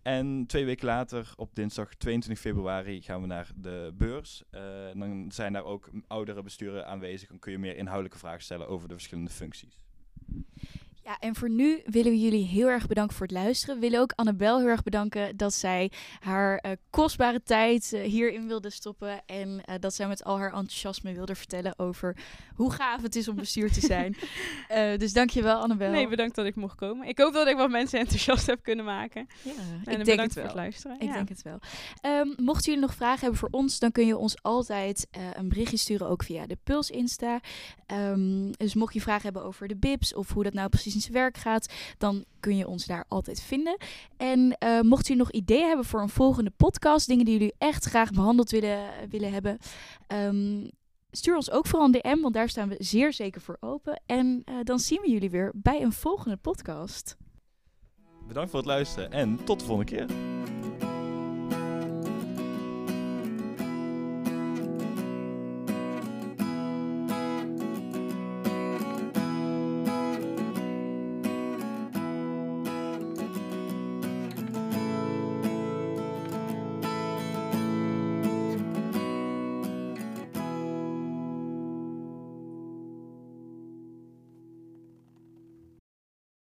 En 0.06 0.46
twee 0.46 0.64
weken 0.64 0.86
later, 0.86 1.32
op 1.36 1.54
dinsdag 1.54 1.94
22 1.94 2.44
februari, 2.44 3.02
gaan 3.02 3.20
we 3.20 3.26
naar 3.26 3.50
de 3.56 3.92
beurs. 3.94 4.44
Uh, 4.50 4.60
dan 4.94 5.30
zijn 5.32 5.52
daar 5.52 5.64
ook 5.64 5.90
oudere 6.06 6.42
besturen 6.42 6.86
aanwezig 6.86 7.30
en 7.30 7.38
kun 7.38 7.52
je 7.52 7.58
meer 7.58 7.76
inhoudelijke 7.76 8.18
vragen 8.18 8.42
stellen 8.42 8.68
over 8.68 8.88
de 8.88 8.94
verschillende 8.94 9.30
functies. 9.30 9.78
Ja, 11.06 11.18
en 11.18 11.34
voor 11.34 11.50
nu 11.50 11.80
willen 11.84 12.10
we 12.10 12.20
jullie 12.20 12.46
heel 12.46 12.68
erg 12.68 12.86
bedanken 12.86 13.16
voor 13.16 13.26
het 13.26 13.34
luisteren. 13.34 13.74
We 13.74 13.80
willen 13.80 14.00
ook 14.00 14.12
Annabel 14.14 14.58
heel 14.58 14.68
erg 14.68 14.82
bedanken 14.82 15.36
dat 15.36 15.54
zij 15.54 15.90
haar 16.20 16.64
uh, 16.66 16.72
kostbare 16.90 17.42
tijd 17.42 17.92
uh, 17.92 18.02
hierin 18.02 18.46
wilde 18.46 18.70
stoppen. 18.70 19.22
En 19.26 19.48
uh, 19.48 19.74
dat 19.80 19.94
zij 19.94 20.08
met 20.08 20.24
al 20.24 20.38
haar 20.38 20.52
enthousiasme 20.52 21.12
wilde 21.12 21.34
vertellen 21.34 21.78
over 21.78 22.16
hoe 22.54 22.72
gaaf 22.72 23.02
het 23.02 23.16
is 23.16 23.28
om 23.28 23.36
bestuur 23.36 23.72
te 23.72 23.80
zijn. 23.80 24.16
dus 25.00 25.12
dankjewel 25.12 25.60
Annabel. 25.60 25.90
Nee, 25.90 26.08
bedankt 26.08 26.34
dat 26.34 26.46
ik 26.46 26.54
mocht 26.54 26.76
komen. 26.76 27.08
Ik 27.08 27.18
hoop 27.18 27.32
dat 27.32 27.46
ik 27.46 27.56
wat 27.56 27.70
mensen 27.70 27.98
enthousiast 27.98 28.46
heb 28.46 28.62
kunnen 28.62 28.84
maken. 28.84 29.26
Ja, 29.42 29.52
en 29.84 30.00
ik 30.00 30.04
denk 30.04 30.20
het 30.20 30.34
wel. 30.34 30.44
voor 30.44 30.52
het 30.52 30.54
luisteren. 30.54 30.96
Ik 31.00 31.08
ja. 31.08 31.12
denk 31.12 31.28
het 31.28 31.42
wel. 31.42 31.58
Um, 32.20 32.34
mochten 32.36 32.64
jullie 32.64 32.86
nog 32.86 32.94
vragen 32.94 33.20
hebben 33.20 33.38
voor 33.38 33.48
ons, 33.50 33.78
dan 33.78 33.92
kun 33.92 34.06
je 34.06 34.16
ons 34.16 34.42
altijd 34.42 35.06
een 35.32 35.48
berichtje 35.48 35.76
sturen, 35.76 36.08
ook 36.08 36.22
via 36.22 36.46
de 36.46 36.58
Puls 36.62 36.90
Insta. 36.90 37.40
Um, 37.86 38.50
dus 38.50 38.74
mocht 38.74 38.94
je 38.94 39.00
vragen 39.00 39.22
hebben 39.22 39.44
over 39.44 39.68
de 39.68 39.76
BIPs 39.76 40.14
of 40.14 40.32
hoe 40.32 40.42
dat 40.42 40.52
nou 40.52 40.68
precies 40.68 40.94
in 41.04 41.12
werk 41.12 41.36
gaat, 41.36 41.72
dan 41.98 42.24
kun 42.40 42.56
je 42.56 42.68
ons 42.68 42.86
daar 42.86 43.04
altijd 43.08 43.42
vinden. 43.42 43.76
En 44.16 44.56
uh, 44.64 44.80
mocht 44.80 45.08
u 45.08 45.14
nog 45.14 45.30
ideeën 45.30 45.66
hebben 45.66 45.86
voor 45.86 46.00
een 46.00 46.08
volgende 46.08 46.52
podcast, 46.56 47.06
dingen 47.06 47.24
die 47.24 47.38
jullie 47.38 47.54
echt 47.58 47.84
graag 47.84 48.10
behandeld 48.10 48.50
willen, 48.50 48.80
willen 49.10 49.32
hebben, 49.32 49.58
um, 50.08 50.70
stuur 51.10 51.36
ons 51.36 51.50
ook 51.50 51.66
vooral 51.66 51.86
een 51.86 51.92
DM, 51.92 52.20
want 52.20 52.34
daar 52.34 52.48
staan 52.48 52.68
we 52.68 52.76
zeer 52.78 53.12
zeker 53.12 53.40
voor 53.40 53.56
open. 53.60 54.02
En 54.06 54.42
uh, 54.44 54.54
dan 54.62 54.78
zien 54.78 55.00
we 55.00 55.10
jullie 55.10 55.30
weer 55.30 55.52
bij 55.54 55.82
een 55.82 55.92
volgende 55.92 56.36
podcast. 56.36 57.16
Bedankt 58.26 58.50
voor 58.50 58.58
het 58.58 58.68
luisteren 58.68 59.12
en 59.12 59.44
tot 59.44 59.60
de 59.60 59.66
volgende 59.66 59.96
keer. 59.96 60.06